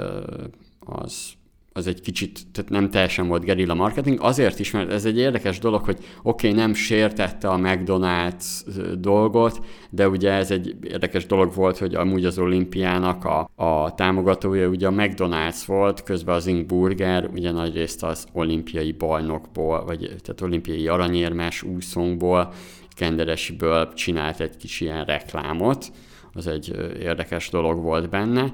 az 0.81 1.33
az 1.73 1.87
egy 1.87 2.01
kicsit, 2.01 2.41
tehát 2.53 2.71
nem 2.71 2.91
teljesen 2.91 3.29
volt 3.29 3.45
gerilla 3.45 3.75
marketing, 3.75 4.21
azért 4.21 4.59
is, 4.59 4.71
mert 4.71 4.91
ez 4.91 5.05
egy 5.05 5.19
érdekes 5.19 5.59
dolog, 5.59 5.85
hogy 5.85 5.99
oké, 6.23 6.49
okay, 6.49 6.61
nem 6.61 6.75
sértette 6.75 7.49
a 7.49 7.59
McDonald's 7.59 8.45
dolgot, 8.99 9.61
de 9.91 10.09
ugye 10.09 10.31
ez 10.31 10.51
egy 10.51 10.77
érdekes 10.83 11.27
dolog 11.27 11.55
volt, 11.55 11.79
hogy 11.79 11.95
amúgy 11.95 12.25
az 12.25 12.39
olimpiának 12.39 13.25
a, 13.25 13.51
a 13.55 13.95
támogatója 13.95 14.69
ugye 14.69 14.87
a 14.87 14.91
McDonald's 14.91 15.63
volt, 15.67 16.03
közben 16.03 16.35
az 16.35 16.47
Ing 16.47 16.67
Burger, 16.67 17.29
ugye 17.33 17.51
nagyrészt 17.51 18.03
az 18.03 18.27
olimpiai 18.33 18.93
bajnokból, 18.93 19.85
vagy 19.85 20.01
tehát 20.01 20.41
olimpiai 20.41 20.89
aranyérmes 20.89 21.63
úszónkból, 21.63 22.53
kenderesiből 22.95 23.93
csinált 23.93 24.41
egy 24.41 24.57
kis 24.57 24.81
ilyen 24.81 25.05
reklámot, 25.05 25.93
az 26.33 26.47
egy 26.47 26.77
érdekes 27.01 27.49
dolog 27.51 27.83
volt 27.83 28.09
benne, 28.09 28.53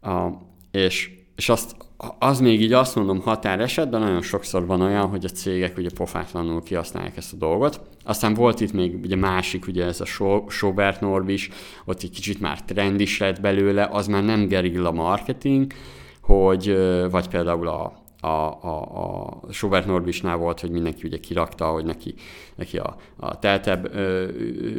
a, 0.00 0.28
és, 0.70 1.10
és 1.36 1.48
azt 1.48 1.76
az 2.18 2.40
még 2.40 2.60
így 2.60 2.72
azt 2.72 2.94
mondom 2.94 3.20
határeset, 3.20 3.88
de 3.88 3.98
nagyon 3.98 4.22
sokszor 4.22 4.66
van 4.66 4.80
olyan, 4.80 5.08
hogy 5.08 5.24
a 5.24 5.28
cégek 5.28 5.76
ugye 5.76 5.88
pofátlanul 5.94 6.62
kihasználják 6.62 7.16
ezt 7.16 7.32
a 7.32 7.36
dolgot. 7.36 7.80
Aztán 8.04 8.34
volt 8.34 8.60
itt 8.60 8.72
még 8.72 8.94
ugye 9.02 9.16
másik, 9.16 9.66
ugye 9.66 9.84
ez 9.84 10.00
a 10.00 10.04
Sobert 10.48 11.00
Norbis, 11.00 11.50
ott 11.84 12.02
egy 12.02 12.10
kicsit 12.10 12.40
már 12.40 12.62
trend 12.62 13.00
is 13.00 13.18
lett 13.18 13.40
belőle, 13.40 13.88
az 13.92 14.06
már 14.06 14.24
nem 14.24 14.46
gerilla 14.46 14.92
marketing, 14.92 15.72
hogy, 16.20 16.76
vagy 17.10 17.28
például 17.28 17.68
a, 17.68 18.04
a, 18.20 18.26
a, 18.26 18.82
a 19.02 19.52
Schubert 19.52 19.86
Norbisnál 19.86 20.36
volt, 20.36 20.60
hogy 20.60 20.70
mindenki 20.70 21.06
ugye 21.06 21.18
kirakta, 21.18 21.66
hogy 21.66 21.84
neki, 21.84 22.14
neki 22.56 22.78
a, 22.78 22.96
a 23.16 23.38
teltebb 23.38 23.94
ö, 23.94 24.28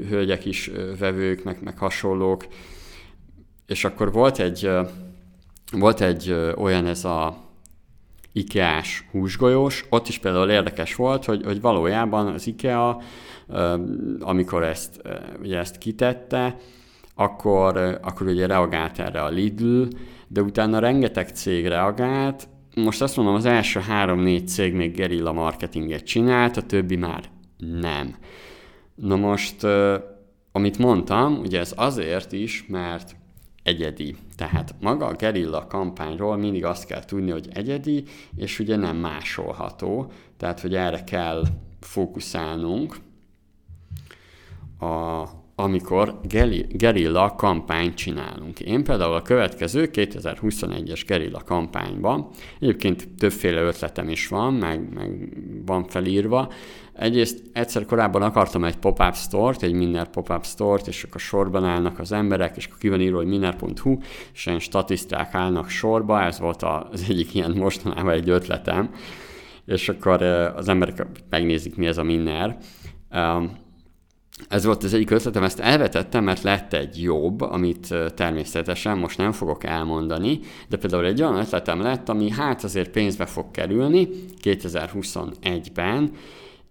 hölgyek 0.10 0.46
is 0.46 0.70
ö, 0.70 0.96
vevők, 1.00 1.44
meg, 1.44 1.58
meg 1.64 1.78
hasonlók. 1.78 2.48
És 3.68 3.84
akkor 3.84 4.12
volt 4.12 4.40
egy, 4.40 4.70
volt 5.72 6.02
egy 6.02 6.30
ö, 6.30 6.54
olyan 6.54 6.86
ez 6.86 7.06
a 7.06 7.46
IKEA-s 8.32 9.04
húsgolyós, 9.12 9.86
ott 9.90 10.08
is 10.08 10.18
például 10.18 10.50
érdekes 10.50 10.96
volt, 10.96 11.26
hogy, 11.26 11.44
hogy 11.44 11.62
valójában 11.62 12.28
az 12.28 12.48
IKEA, 12.48 13.02
ö, 13.48 13.76
amikor 14.20 14.64
ezt, 14.64 15.00
ö, 15.04 15.16
ugye 15.42 15.58
ezt 15.58 15.78
kitette, 15.78 16.58
akkor, 17.16 18.00
akkor 18.02 18.28
ugye 18.28 18.46
reagált 18.46 19.00
erre 19.00 19.22
a 19.22 19.30
Lidl, 19.30 19.84
de 20.28 20.42
utána 20.42 20.80
rengeteg 20.80 21.28
cég 21.28 21.68
reagált, 21.68 22.48
most 22.76 23.02
azt 23.02 23.16
mondom, 23.16 23.36
az 23.36 23.46
első 23.46 23.80
három-négy 23.80 24.48
cég 24.48 24.74
még 24.74 24.96
gerilla 24.96 25.32
marketinget 25.32 26.04
csinált, 26.04 26.58
a 26.58 26.62
többi 26.62 26.96
már 26.96 27.24
nem. 27.58 28.16
Na 28.96 29.16
most, 29.16 29.64
amit 30.52 30.78
mondtam, 30.78 31.40
ugye 31.40 31.60
ez 31.60 31.74
azért 31.76 32.32
is, 32.32 32.66
mert 32.68 33.16
egyedi. 33.68 34.16
Tehát 34.36 34.76
maga 34.80 35.06
a 35.06 35.16
gerilla 35.16 35.68
kampányról 35.68 36.38
mindig 36.38 36.66
azt 36.66 36.86
kell 36.86 37.06
tudni, 37.06 37.32
hogy 37.32 37.48
egyedi, 37.54 38.04
és 38.36 38.60
ugye 38.60 38.76
nem 38.76 38.96
másolható, 38.96 40.12
tehát 40.38 40.60
hogy 40.60 40.76
erre 40.76 41.04
kell 41.04 41.44
fókuszálnunk, 41.80 42.96
a, 44.80 45.24
amikor 45.56 46.20
gerilla 46.70 47.36
kampányt 47.36 47.96
csinálunk. 47.96 48.60
Én 48.60 48.84
például 48.84 49.14
a 49.14 49.22
következő 49.22 49.90
2021-es 49.94 51.02
gerilla 51.08 51.42
kampányban, 51.46 52.30
egyébként 52.60 53.10
többféle 53.18 53.62
ötletem 53.62 54.10
is 54.10 54.28
van, 54.28 54.54
meg, 54.54 54.94
meg 54.94 55.38
van 55.66 55.84
felírva, 55.88 56.52
Egyrészt 56.98 57.42
egyszer 57.54 57.86
korábban 57.86 58.22
akartam 58.22 58.64
egy 58.64 58.78
pop-up 58.78 59.16
store-t, 59.16 59.64
egy 59.64 59.74
Minner 59.74 60.10
pop-up 60.10 60.46
store-t, 60.46 60.88
és 60.88 61.04
akkor 61.04 61.22
sorban 61.22 61.66
állnak 61.66 62.00
az 62.00 62.12
emberek, 62.12 62.58
és 62.58 62.66
akkor 62.66 62.78
ki 62.78 62.90
van 62.90 63.02
írva, 63.02 63.18
hogy 63.18 63.28
minner.hu, 63.28 63.98
és 64.34 64.46
ilyen 64.46 64.60
statisztrák 64.60 65.34
állnak 65.34 65.70
sorba, 65.70 66.22
ez 66.22 66.40
volt 66.40 66.64
az 66.64 67.06
egyik 67.10 67.34
ilyen 67.36 67.52
mostanában 67.52 68.14
egy 68.14 68.30
ötletem, 68.30 68.90
és 69.66 69.90
akkor 69.90 70.22
az 70.56 70.70
emberek 70.70 71.08
megnézik, 71.30 71.76
mi 71.76 71.86
ez 71.86 71.98
a 71.98 72.04
Minner. 72.04 72.58
Ez 74.48 74.66
volt 74.66 74.84
az 74.84 74.94
egyik 74.94 75.10
ötletem, 75.10 75.44
ezt 75.44 75.60
elvetettem, 75.60 76.24
mert 76.24 76.42
lett 76.42 76.74
egy 76.74 77.02
jobb, 77.02 77.42
amit 77.42 77.96
természetesen 78.16 78.98
most 78.98 79.18
nem 79.18 79.32
fogok 79.32 79.64
elmondani, 79.64 80.40
de 80.70 80.78
például 80.78 81.06
egy 81.06 81.22
olyan 81.22 81.38
ötletem 81.38 81.82
lett, 81.82 82.10
ami 82.10 82.30
hát 82.32 82.64
azért 82.64 82.90
pénzbe 82.90 83.26
fog 83.26 83.52
kerülni 83.52 84.08
2021-ben, 84.44 86.12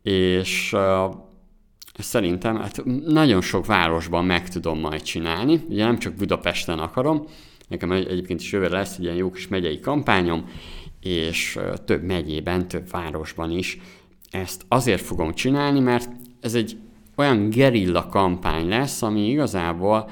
és 0.07 0.73
uh, 0.73 1.15
szerintem 1.99 2.57
hát 2.57 2.83
nagyon 3.07 3.41
sok 3.41 3.67
városban 3.67 4.25
meg 4.25 4.49
tudom 4.49 4.81
majd 4.81 5.03
csinálni, 5.03 5.65
ugye 5.69 5.85
nem 5.85 5.99
csak 5.99 6.15
Budapesten 6.15 6.79
akarom, 6.79 7.27
nekem 7.69 7.93
egyébként 7.93 8.41
is 8.41 8.53
jövőre 8.53 8.77
lesz 8.77 8.97
egy 8.97 9.03
ilyen 9.03 9.17
jó 9.17 9.31
kis 9.31 9.49
megyei 9.49 9.81
kampányom, 9.81 10.49
és 11.01 11.57
uh, 11.57 11.75
több 11.85 12.03
megyében, 12.03 12.69
több 12.69 12.91
városban 12.91 13.51
is 13.51 13.79
ezt 14.31 14.65
azért 14.69 15.01
fogom 15.01 15.35
csinálni, 15.35 15.81
mert 15.81 16.09
ez 16.41 16.55
egy 16.55 16.77
olyan 17.17 17.51
gerilla 17.51 18.07
kampány 18.09 18.69
lesz, 18.69 19.03
ami 19.03 19.29
igazából 19.29 20.11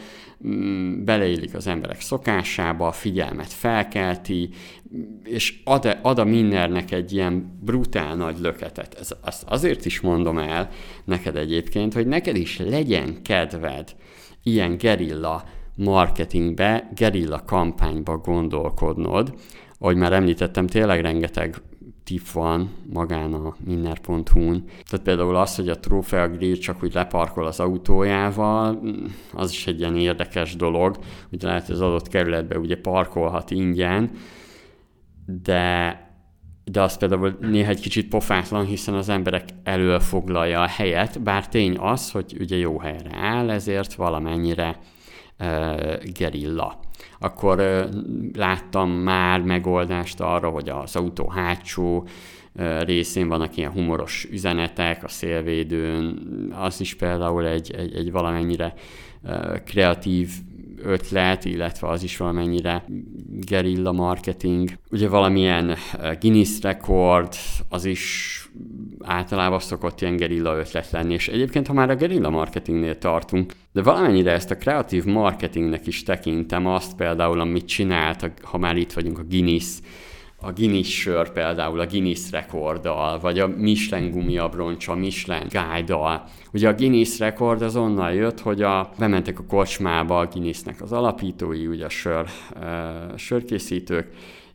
beleillik 1.05 1.55
az 1.55 1.67
emberek 1.67 2.01
szokásába, 2.01 2.87
a 2.87 2.93
figyelmet 2.93 3.53
felkelti, 3.53 4.51
és 5.25 5.61
ad, 5.65 5.99
ad 6.03 6.19
a 6.19 6.25
mindennek 6.25 6.91
egy 6.91 7.13
ilyen 7.13 7.59
brutál 7.61 8.17
nagy 8.17 8.39
löketet. 8.39 8.95
Ez, 9.01 9.11
azt 9.21 9.43
azért 9.47 9.85
is 9.85 10.01
mondom 10.01 10.39
el 10.39 10.69
neked 11.05 11.37
egyébként, 11.37 11.95
hogy 11.95 12.07
neked 12.07 12.37
is 12.37 12.59
legyen 12.59 13.23
kedved 13.23 13.95
ilyen 14.43 14.77
gerilla 14.77 15.45
marketingbe, 15.77 16.91
gerilla 16.95 17.45
kampányba 17.45 18.17
gondolkodnod. 18.17 19.35
Ahogy 19.79 19.97
már 19.97 20.13
említettem, 20.13 20.67
tényleg 20.67 21.01
rengeteg 21.01 21.57
tip 22.05 22.31
van 22.33 22.71
magán 22.93 23.33
a 23.33 23.55
minner.hu-n. 23.65 24.65
Tehát 24.89 25.05
például 25.05 25.37
az, 25.37 25.57
hogy 25.57 25.69
a 25.69 25.81
Trófea 25.81 26.29
Grill 26.29 26.55
csak 26.55 26.83
úgy 26.83 26.95
leparkol 26.95 27.47
az 27.47 27.61
autójával, 27.61 28.81
az 29.33 29.51
is 29.51 29.67
egy 29.67 29.79
ilyen 29.79 29.97
érdekes 29.97 30.57
dolog. 30.57 30.99
Ugye 31.33 31.47
lehet, 31.47 31.67
hogy 31.67 31.75
az 31.75 31.81
adott 31.81 32.09
kerületben 32.09 32.59
ugye 32.59 32.77
parkolhat 32.77 33.51
ingyen, 33.51 34.11
de 35.27 36.03
de 36.65 36.83
az 36.83 36.97
például 36.97 37.37
néha 37.41 37.71
egy 37.71 37.81
kicsit 37.81 38.09
pofátlan, 38.09 38.65
hiszen 38.65 38.95
az 38.95 39.09
emberek 39.09 39.49
elől 39.63 40.01
foglalja 40.01 40.61
a 40.61 40.67
helyet, 40.67 41.23
bár 41.23 41.49
tény 41.49 41.77
az, 41.79 42.11
hogy 42.11 42.37
ugye 42.41 42.57
jó 42.57 42.79
helyre 42.79 43.17
áll, 43.17 43.51
ezért 43.51 43.95
valamennyire 43.95 44.79
gerilla. 46.13 46.81
Akkor 47.19 47.89
láttam 48.35 48.91
már 48.91 49.41
megoldást 49.41 50.21
arra, 50.21 50.49
hogy 50.49 50.69
az 50.69 50.97
autó 50.97 51.29
hátsó 51.29 52.07
részén 52.81 53.29
vannak 53.29 53.57
ilyen 53.57 53.71
humoros 53.71 54.27
üzenetek, 54.31 55.05
a 55.05 55.09
szélvédőn, 55.09 56.19
az 56.59 56.81
is 56.81 56.95
például 56.95 57.47
egy, 57.47 57.75
egy, 57.75 57.95
egy 57.95 58.11
valamennyire 58.11 58.75
kreatív 59.65 60.31
ötlet, 60.85 61.45
illetve 61.45 61.89
az 61.89 62.03
is 62.03 62.17
valamennyire 62.17 62.85
gerilla 63.41 63.93
marketing. 63.93 64.71
Ugye 64.91 65.09
valamilyen 65.09 65.77
Guinness 66.21 66.61
rekord, 66.63 67.33
az 67.69 67.85
is 67.85 68.33
általában 69.01 69.59
szokott 69.59 70.01
ilyen 70.01 70.17
gerilla 70.17 70.57
ötlet 70.57 70.91
lenni, 70.91 71.13
és 71.13 71.29
egyébként, 71.29 71.67
ha 71.67 71.73
már 71.73 71.91
a 71.91 71.97
gerilla 71.97 72.31
marketingnél 72.31 72.99
tartunk, 72.99 73.53
de 73.73 73.83
valamennyire 73.83 74.33
ezt 74.33 74.51
a 74.51 74.57
kreatív 74.57 75.05
marketingnek 75.05 75.87
is 75.87 76.03
tekintem 76.03 76.67
azt 76.67 76.97
például, 76.97 77.41
amit 77.41 77.67
csinált, 77.67 78.31
ha 78.43 78.59
már 78.59 78.77
itt 78.77 78.93
vagyunk 78.93 79.19
a 79.19 79.25
Guinness, 79.25 79.79
a 80.47 80.53
Guinness 80.53 80.89
sör 80.89 81.33
például 81.33 81.81
a 81.81 81.87
Guinness 81.87 82.31
rekorddal, 82.31 83.19
vagy 83.19 83.39
a 83.39 83.47
Michelin 83.47 84.11
gumiabroncs 84.11 84.89
a 84.89 84.95
Michelin 84.95 85.49
guide-dal. 85.49 86.25
Ugye 86.53 86.69
a 86.69 86.75
Guinness 86.75 87.19
rekord 87.19 87.63
az 87.63 87.77
onnan 87.77 88.13
jött, 88.13 88.41
hogy 88.41 88.63
a, 88.63 88.91
bementek 88.99 89.39
a 89.39 89.45
kocsmába 89.49 90.19
a 90.19 90.27
Guinnessnek 90.27 90.83
az 90.83 90.93
alapítói, 90.93 91.67
ugye 91.67 91.85
a 91.85 91.89
sör, 91.89 92.27
uh, 92.57 93.17
sörkészítők, 93.17 94.07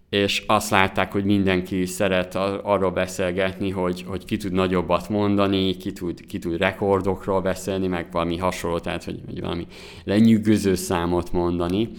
és 0.10 0.43
azt 0.47 0.69
látták, 0.69 1.12
hogy 1.12 1.23
mindenki 1.25 1.86
szeret 1.86 2.36
arról 2.63 2.91
beszélgetni, 2.91 3.69
hogy, 3.69 4.04
hogy 4.08 4.25
ki 4.25 4.38
tud 4.38 4.52
nagyobbat 4.52 5.10
mondani, 5.10 5.78
ki 5.78 5.91
tud, 5.91 6.25
ki 6.25 6.39
tud 6.39 6.58
rekordokról 6.58 7.41
beszélni, 7.41 7.88
meg 7.88 8.08
valami 8.12 8.38
hasonló, 8.38 8.80
tehát 8.80 9.04
hogy, 9.04 9.21
hogy 9.25 9.41
valami 9.41 9.67
lenyűgöző 10.04 10.75
számot 10.75 11.32
mondani, 11.32 11.89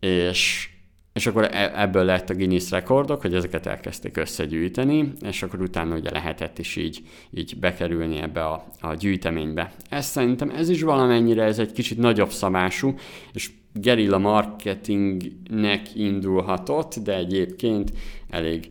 és 0.00 0.68
és 1.12 1.26
akkor 1.26 1.48
e, 1.52 1.72
ebből 1.76 2.04
lett 2.04 2.30
a 2.30 2.34
Guinness 2.34 2.70
rekordok, 2.70 3.20
hogy 3.20 3.34
ezeket 3.34 3.66
elkezdték 3.66 4.16
összegyűjteni, 4.16 5.12
és 5.20 5.42
akkor 5.42 5.60
utána 5.60 5.96
ugye 5.96 6.10
lehetett 6.10 6.58
is 6.58 6.76
így, 6.76 7.02
így 7.30 7.56
bekerülni 7.60 8.18
ebbe 8.18 8.44
a, 8.44 8.66
a 8.80 8.94
gyűjteménybe. 8.94 9.72
Ez 9.88 10.06
szerintem 10.06 10.50
ez 10.50 10.68
is 10.68 10.82
valamennyire, 10.82 11.42
ez 11.42 11.58
egy 11.58 11.72
kicsit 11.72 11.98
nagyobb 11.98 12.30
szabású, 12.30 12.94
és 13.32 13.50
gerilla 13.72 14.18
marketingnek 14.18 15.94
indulhatott, 15.94 16.94
de 16.94 17.16
egyébként 17.16 17.92
elég 18.28 18.70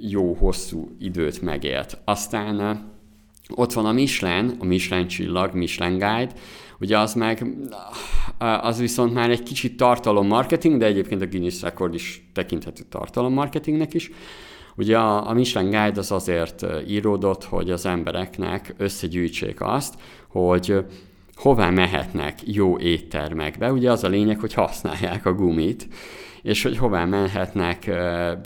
jó, 0.00 0.34
hosszú 0.34 0.96
időt 0.98 1.42
megélt. 1.42 1.98
Aztán 2.04 2.92
ott 3.54 3.72
van 3.72 3.86
a 3.86 3.92
Michelin, 3.92 4.56
a 4.58 4.64
Michelin 4.64 5.06
csillag, 5.06 5.54
Michelin 5.54 5.98
Guide, 5.98 6.32
ugye 6.80 6.98
az 6.98 7.14
meg, 7.14 7.46
az 8.38 8.78
viszont 8.78 9.14
már 9.14 9.30
egy 9.30 9.42
kicsit 9.42 9.76
tartalommarketing, 9.76 10.78
de 10.78 10.86
egyébként 10.86 11.22
a 11.22 11.26
Guinness 11.26 11.62
Record 11.62 11.94
is 11.94 12.28
tekinthető 12.32 12.82
tartalommarketingnek 12.88 13.94
is. 13.94 14.10
Ugye 14.76 14.98
a, 14.98 15.28
a 15.28 15.32
Michelin 15.32 15.70
Guide 15.70 15.98
az 15.98 16.12
azért 16.12 16.66
íródott, 16.88 17.44
hogy 17.44 17.70
az 17.70 17.86
embereknek 17.86 18.74
összegyűjtsék 18.76 19.60
azt, 19.60 19.94
hogy 20.28 20.84
hová 21.34 21.70
mehetnek 21.70 22.38
jó 22.44 22.78
éttermekbe. 22.78 23.72
Ugye 23.72 23.90
az 23.90 24.04
a 24.04 24.08
lényeg, 24.08 24.40
hogy 24.40 24.54
használják 24.54 25.26
a 25.26 25.34
gumit, 25.34 25.88
és 26.44 26.62
hogy 26.62 26.76
hová 26.76 27.04
mehetnek 27.04 27.90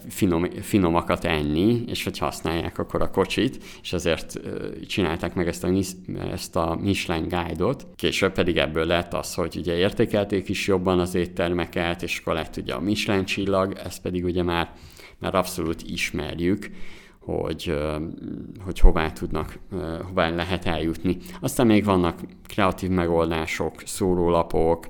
finom, 0.09 0.51
finomakat 0.51 1.25
enni, 1.25 1.83
és 1.87 2.05
hogy 2.05 2.19
használják 2.19 2.79
akkor 2.79 3.03
a 3.03 3.11
kocsit, 3.11 3.65
és 3.83 3.93
azért 3.93 4.41
csinálták 4.87 5.35
meg 5.35 5.49
ezt 5.49 5.65
a, 5.65 5.73
ezt 6.33 6.57
a 6.57 6.79
Michelin 6.81 7.29
Guide-ot. 7.29 7.87
Később 7.97 8.33
pedig 8.33 8.57
ebből 8.57 8.87
lett 8.87 9.15
az, 9.15 9.35
hogy 9.35 9.57
ugye 9.57 9.77
értékelték 9.77 10.49
is 10.49 10.67
jobban 10.67 11.01
az 11.01 11.15
éttermeket, 11.15 12.03
és 12.03 12.19
akkor 12.19 12.35
lett 12.35 12.57
ugye 12.57 12.75
a 12.75 12.81
Michelin 12.81 13.25
csillag, 13.25 13.73
ezt 13.85 14.03
pedig 14.03 14.25
ugye 14.25 14.43
már, 14.43 14.73
már 15.19 15.35
abszolút 15.35 15.83
ismerjük, 15.83 16.71
hogy, 17.19 17.79
hogy 18.65 18.79
hová 18.81 19.11
tudnak, 19.13 19.59
hová 20.09 20.31
lehet 20.31 20.67
eljutni. 20.67 21.17
Aztán 21.41 21.67
még 21.67 21.85
vannak 21.85 22.21
kreatív 22.47 22.91
megoldások, 22.91 23.83
szórólapok, 23.85 24.87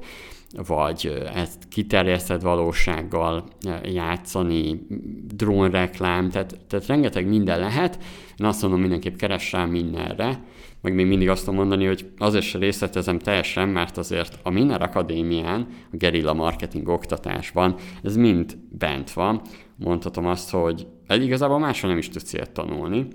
vagy 0.66 1.22
ezt 1.34 1.68
kiterjesztett 1.68 2.40
valósággal 2.40 3.44
játszani, 3.82 4.86
drónreklám, 5.34 6.30
tehát, 6.30 6.60
tehát 6.66 6.86
rengeteg 6.86 7.28
minden 7.28 7.60
lehet. 7.60 7.98
Én 8.36 8.46
azt 8.46 8.62
mondom, 8.62 8.80
mindenképp 8.80 9.16
keres 9.16 9.52
rá 9.52 9.64
mindenre, 9.64 10.42
meg 10.80 10.94
még 10.94 11.06
mindig 11.06 11.28
azt 11.28 11.44
tudom 11.44 11.58
mondani, 11.58 11.86
hogy 11.86 12.10
azért 12.18 12.44
se 12.44 12.58
részletezem 12.58 13.18
teljesen, 13.18 13.68
mert 13.68 13.96
azért 13.96 14.38
a 14.42 14.50
Miner 14.50 14.82
Akadémián, 14.82 15.66
a 15.92 15.96
gerilla 15.96 16.32
marketing 16.32 16.88
oktatásban 16.88 17.74
ez 18.02 18.16
mind 18.16 18.56
bent 18.70 19.12
van. 19.12 19.40
Mondhatom 19.76 20.26
azt, 20.26 20.50
hogy 20.50 20.86
egy 21.06 21.22
igazából 21.22 21.58
máshol 21.58 21.90
nem 21.90 21.98
is 21.98 22.08
tudsz 22.08 22.32
ilyet 22.32 22.50
tanulni, 22.50 23.06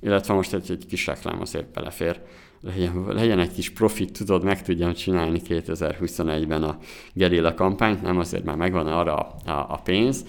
illetve 0.00 0.34
most 0.34 0.54
egy, 0.54 0.70
egy 0.70 0.86
kis 0.86 1.06
reklám 1.06 1.40
azért 1.40 1.72
belefér 1.72 2.20
legyen, 2.64 3.04
legyen 3.06 3.38
egy 3.38 3.52
kis 3.52 3.70
profit, 3.70 4.12
tudod, 4.12 4.44
meg 4.44 4.62
tudjam 4.62 4.92
csinálni 4.92 5.40
2021-ben 5.48 6.62
a 6.62 6.78
gerilla 7.12 7.54
kampányt, 7.54 8.02
nem 8.02 8.18
azért 8.18 8.44
már 8.44 8.56
megvan 8.56 8.86
arra 8.86 9.16
a, 9.16 9.66
a 9.68 9.80
pénz, 9.84 10.24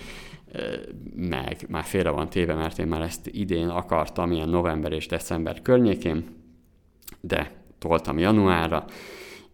meg 1.16 1.66
már 1.70 1.84
félre 1.84 2.10
van 2.10 2.30
téve, 2.30 2.54
mert 2.54 2.80
én 2.80 2.88
már 2.88 3.02
ezt 3.02 3.28
idén 3.32 3.68
akartam, 3.68 4.32
ilyen 4.32 4.50
november 4.50 4.92
és 4.92 5.08
december 5.08 5.62
környékén, 5.62 6.26
de 7.22 7.52
toltam 7.80 8.18
januárra, 8.18 8.86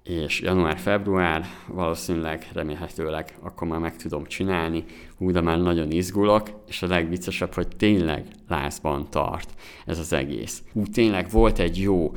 és 0.04 0.42
január-február 0.42 1.46
valószínűleg, 1.68 2.50
remélhetőleg 2.54 3.38
akkor 3.42 3.68
már 3.68 3.80
meg 3.80 3.96
tudom 3.96 4.26
csinálni, 4.26 4.84
hú, 5.18 5.32
de 5.32 5.42
már 5.42 5.60
nagyon 5.60 5.92
izgulok, 5.92 6.50
és 6.68 6.82
a 6.82 6.88
legviccesebb, 6.88 7.54
hogy 7.54 7.68
tényleg 7.68 8.26
lázban 8.48 9.10
tart 9.10 9.54
ez 9.86 10.00
az 10.00 10.14
egész. 10.14 10.64
Hú, 10.74 10.84
tényleg 10.86 11.30
volt 11.30 11.60
egy 11.60 11.82
jó 11.82 12.12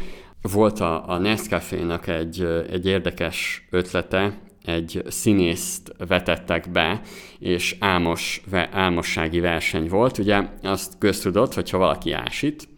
volt 0.52 0.80
a, 0.80 1.08
a 1.08 1.18
Nescafé-nak 1.18 2.06
egy, 2.06 2.42
egy 2.70 2.86
érdekes 2.86 3.66
ötlete, 3.70 4.38
egy 4.64 5.02
színészt 5.06 5.94
vetettek 6.08 6.70
be, 6.70 7.00
és 7.38 7.76
álmos, 7.80 8.42
álmossági 8.72 9.40
verseny 9.40 9.88
volt. 9.88 10.18
Ugye 10.18 10.48
azt 10.62 10.98
köztudott, 10.98 11.54
hogyha 11.54 11.78
valaki 11.78 12.12
ásít, 12.12 12.68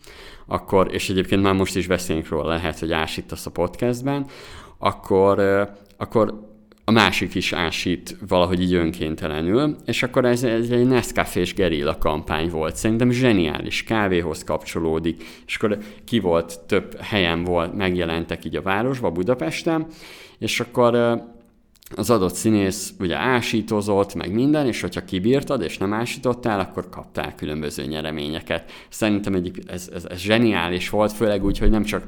akkor, 0.46 0.94
és 0.94 1.08
egyébként 1.08 1.42
már 1.42 1.54
most 1.54 1.76
is 1.76 1.86
beszélünk 1.86 2.28
róla, 2.28 2.48
lehet, 2.48 2.78
hogy 2.78 2.92
ásítasz 2.92 3.46
a 3.46 3.50
podcastben, 3.50 4.26
akkor, 4.78 5.40
akkor 5.96 6.54
a 6.88 6.92
másik 6.92 7.34
is 7.34 7.52
ásít 7.52 8.16
valahogy 8.28 8.60
így 8.60 8.74
önkéntelenül, 8.74 9.76
és 9.84 10.02
akkor 10.02 10.24
ez, 10.24 10.42
ez 10.42 10.70
egy 10.70 10.86
Nescafé 10.86 11.40
és 11.40 11.54
gerilla 11.54 11.98
kampány 11.98 12.50
volt. 12.50 12.76
Szerintem 12.76 13.10
zseniális, 13.10 13.82
kávéhoz 13.82 14.44
kapcsolódik, 14.44 15.24
és 15.46 15.56
akkor 15.56 15.78
ki 16.04 16.18
volt, 16.18 16.60
több 16.66 17.00
helyen 17.00 17.44
volt, 17.44 17.74
megjelentek 17.74 18.44
így 18.44 18.56
a 18.56 18.62
városba, 18.62 19.10
Budapesten, 19.10 19.86
és 20.38 20.60
akkor 20.60 21.22
az 21.94 22.10
adott 22.10 22.34
színész 22.34 22.94
ugye 22.98 23.16
ásítozott, 23.16 24.14
meg 24.14 24.32
minden, 24.32 24.66
és 24.66 24.80
hogyha 24.80 25.04
kibírtad, 25.04 25.62
és 25.62 25.78
nem 25.78 25.92
ásítottál, 25.92 26.60
akkor 26.60 26.88
kaptál 26.88 27.34
különböző 27.34 27.84
nyereményeket. 27.84 28.70
Szerintem 28.88 29.34
egy, 29.34 29.62
ez, 29.66 29.90
ez, 29.94 30.04
ez 30.04 30.18
zseniális 30.18 30.90
volt, 30.90 31.12
főleg 31.12 31.44
úgy, 31.44 31.58
hogy 31.58 31.70
nem 31.70 31.84
csak 31.84 32.04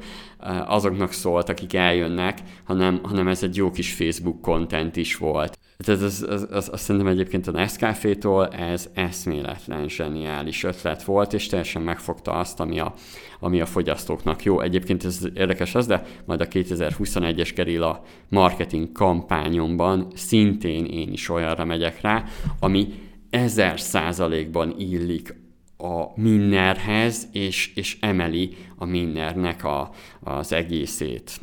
azoknak 0.66 1.12
szólt, 1.12 1.48
akik 1.48 1.74
eljönnek, 1.74 2.38
hanem, 2.64 3.00
hanem 3.02 3.28
ez 3.28 3.42
egy 3.42 3.56
jó 3.56 3.70
kis 3.70 3.92
Facebook 3.92 4.40
content 4.40 4.96
is 4.96 5.16
volt. 5.16 5.58
Ez, 5.86 6.02
ez, 6.02 6.26
ez, 6.30 6.46
ez, 6.52 6.68
azt 6.72 6.82
szerintem 6.82 7.10
egyébként 7.10 7.46
a 7.46 7.50
Nescafé-tól 7.50 8.48
ez 8.48 8.88
eszméletlen 8.94 9.88
zseniális 9.88 10.64
ötlet 10.64 11.02
volt, 11.02 11.32
és 11.32 11.46
teljesen 11.46 11.82
megfogta 11.82 12.32
azt, 12.32 12.60
ami 12.60 12.80
a, 12.80 12.94
ami 13.40 13.60
a 13.60 13.66
fogyasztóknak 13.66 14.42
jó. 14.42 14.60
Egyébként 14.60 15.04
ez 15.04 15.28
érdekes 15.34 15.74
az, 15.74 15.86
de 15.86 16.04
majd 16.24 16.40
a 16.40 16.48
2021-es 16.48 17.52
Gerilla 17.54 18.02
marketing 18.28 18.92
kampányomban 18.92 20.06
szintén 20.14 20.84
én 20.84 21.12
is 21.12 21.28
olyanra 21.28 21.64
megyek 21.64 22.00
rá, 22.00 22.24
ami 22.60 22.88
ezer 23.30 23.80
százalékban 23.80 24.74
illik 24.78 25.34
a 25.78 26.20
Minnerhez, 26.20 27.28
és, 27.32 27.72
és 27.74 27.96
emeli 28.00 28.56
a 28.76 28.84
Minnernek 28.84 29.64
a, 29.64 29.90
az 30.20 30.52
egészét. 30.52 31.40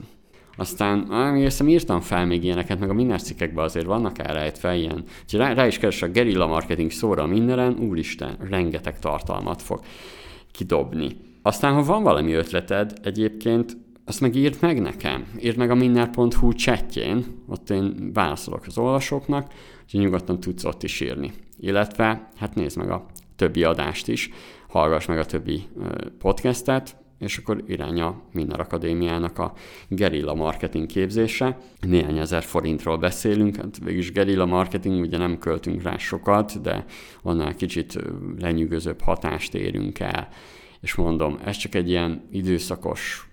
Aztán, 0.57 0.99
ami 0.99 1.41
hiszem 1.41 1.67
írtam 1.67 2.01
fel 2.01 2.25
még 2.25 2.43
ilyeneket, 2.43 2.79
meg 2.79 2.89
a 2.89 2.93
minden 2.93 3.17
cikkekben 3.17 3.63
azért 3.63 3.85
vannak 3.85 4.19
elrejtve 4.19 4.75
ilyen. 4.75 5.03
Úgyhogy 5.23 5.39
rá, 5.39 5.53
rá 5.53 5.67
is 5.67 5.77
keres 5.77 6.01
a 6.01 6.07
gerilla 6.07 6.47
marketing 6.47 6.91
szóra 6.91 7.23
a 7.23 7.27
mindenen, 7.27 7.77
úristen, 7.79 8.37
rengeteg 8.49 8.99
tartalmat 8.99 9.61
fog 9.61 9.79
kidobni. 10.51 11.17
Aztán, 11.45 11.73
ha 11.73 11.83
van 11.83 12.03
valami 12.03 12.33
ötleted, 12.33 12.93
egyébként 13.03 13.77
azt 14.05 14.21
meg 14.21 14.35
írd 14.35 14.57
meg 14.61 14.81
nekem. 14.81 15.25
Írd 15.41 15.57
meg 15.57 15.69
a 15.69 15.75
minner.hu 15.75 16.53
chatjén, 16.53 17.25
ott 17.47 17.69
én 17.69 18.11
válaszolok 18.13 18.63
az 18.65 18.77
olvasóknak, 18.77 19.53
úgyhogy 19.83 19.99
nyugodtan 19.99 20.39
tudsz 20.39 20.63
ott 20.63 20.83
is 20.83 21.01
írni. 21.01 21.31
Illetve, 21.59 22.29
hát 22.35 22.55
nézd 22.55 22.77
meg 22.77 22.89
a 22.89 23.05
többi 23.35 23.63
adást 23.63 24.07
is, 24.07 24.29
hallgass 24.67 25.05
meg 25.05 25.17
a 25.17 25.25
többi 25.25 25.63
podcastet, 26.19 26.95
és 27.19 27.37
akkor 27.37 27.63
irány 27.67 28.01
a 28.01 28.21
Minner 28.31 28.59
Akadémiának 28.59 29.39
a 29.39 29.53
gerilla 29.87 30.33
marketing 30.33 30.85
képzése. 30.85 31.57
Néhány 31.79 32.17
ezer 32.17 32.43
forintról 32.43 32.97
beszélünk, 32.97 33.55
hát 33.55 33.77
végülis 33.83 34.11
gerilla 34.11 34.45
marketing, 34.45 35.01
ugye 35.01 35.17
nem 35.17 35.37
költünk 35.37 35.81
rá 35.81 35.97
sokat, 35.97 36.61
de 36.61 36.85
annál 37.21 37.55
kicsit 37.55 37.99
lenyűgözőbb 38.39 39.01
hatást 39.01 39.55
érünk 39.55 39.99
el. 39.99 40.27
És 40.85 40.95
mondom, 40.95 41.39
ez 41.43 41.57
csak 41.57 41.75
egy 41.75 41.89
ilyen 41.89 42.27
időszakos 42.31 43.27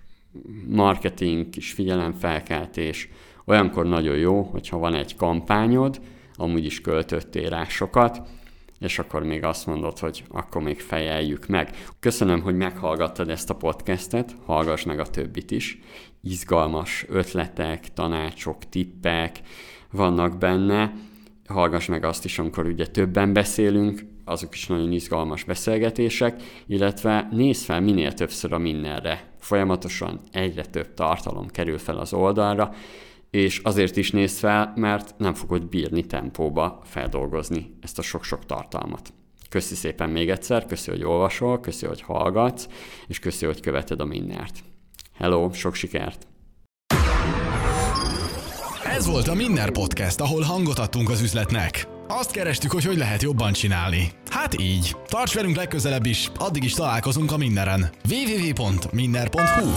marketing, 0.67 1.49
kis 1.49 1.71
figyelemfelkeltés, 1.71 3.09
olyankor 3.45 3.85
nagyon 3.85 4.17
jó, 4.17 4.41
hogyha 4.41 4.77
van 4.77 4.93
egy 4.93 5.15
kampányod, 5.15 6.01
amúgy 6.35 6.65
is 6.65 6.81
költöttél 6.81 7.49
rá 7.49 7.63
sokat, 7.63 8.21
és 8.79 8.99
akkor 8.99 9.23
még 9.23 9.43
azt 9.43 9.65
mondod, 9.65 9.99
hogy 9.99 10.23
akkor 10.29 10.61
még 10.61 10.79
fejeljük 10.79 11.47
meg. 11.47 11.69
Köszönöm, 11.99 12.41
hogy 12.41 12.55
meghallgattad 12.55 13.29
ezt 13.29 13.49
a 13.49 13.55
podcastet, 13.55 14.35
hallgass 14.45 14.83
meg 14.83 14.99
a 14.99 15.09
többit 15.09 15.51
is. 15.51 15.79
Izgalmas 16.21 17.05
ötletek, 17.09 17.93
tanácsok, 17.93 18.69
tippek 18.69 19.41
vannak 19.91 20.37
benne. 20.37 20.93
Hallgass 21.47 21.87
meg 21.87 22.03
azt 22.03 22.25
is, 22.25 22.39
amikor 22.39 22.65
ugye 22.65 22.87
többen 22.87 23.33
beszélünk, 23.33 24.12
azok 24.25 24.55
is 24.55 24.67
nagyon 24.67 24.91
izgalmas 24.91 25.43
beszélgetések, 25.43 26.43
illetve 26.67 27.27
nézz 27.31 27.63
fel 27.63 27.81
minél 27.81 28.13
többször 28.13 28.53
a 28.53 28.57
mindenre. 28.57 29.33
Folyamatosan 29.39 30.19
egyre 30.31 30.65
több 30.65 30.93
tartalom 30.93 31.47
kerül 31.47 31.77
fel 31.77 31.97
az 31.97 32.13
oldalra, 32.13 32.73
és 33.29 33.59
azért 33.63 33.97
is 33.97 34.11
nézz 34.11 34.39
fel, 34.39 34.73
mert 34.75 35.15
nem 35.17 35.33
fogod 35.33 35.65
bírni 35.65 36.05
tempóba 36.05 36.81
feldolgozni 36.83 37.77
ezt 37.81 37.99
a 37.99 38.01
sok-sok 38.01 38.45
tartalmat. 38.45 39.13
Köszi 39.49 39.75
szépen 39.75 40.09
még 40.09 40.29
egyszer, 40.29 40.65
köszi, 40.65 40.89
hogy 40.89 41.03
olvasol, 41.03 41.59
köszi, 41.59 41.85
hogy 41.85 42.01
hallgatsz, 42.01 42.67
és 43.07 43.19
köszi, 43.19 43.45
hogy 43.45 43.59
követed 43.59 43.99
a 43.99 44.05
Minnert. 44.05 44.59
Hello, 45.13 45.53
sok 45.53 45.75
sikert! 45.75 46.27
Ez 48.85 49.07
volt 49.07 49.27
a 49.27 49.33
Minner 49.33 49.71
Podcast, 49.71 50.21
ahol 50.21 50.41
hangot 50.41 50.79
adtunk 50.79 51.09
az 51.09 51.21
üzletnek. 51.21 51.92
Azt 52.19 52.31
kerestük, 52.31 52.71
hogy 52.71 52.85
hogy 52.85 52.97
lehet 52.97 53.21
jobban 53.21 53.53
csinálni. 53.53 54.11
Hát 54.29 54.59
így. 54.59 54.95
Tarts 55.07 55.33
velünk 55.33 55.55
legközelebb 55.55 56.05
is, 56.05 56.31
addig 56.37 56.63
is 56.63 56.73
találkozunk 56.73 57.31
a 57.31 57.37
Minneren. 57.37 57.89
www.minner.hu 58.09 59.69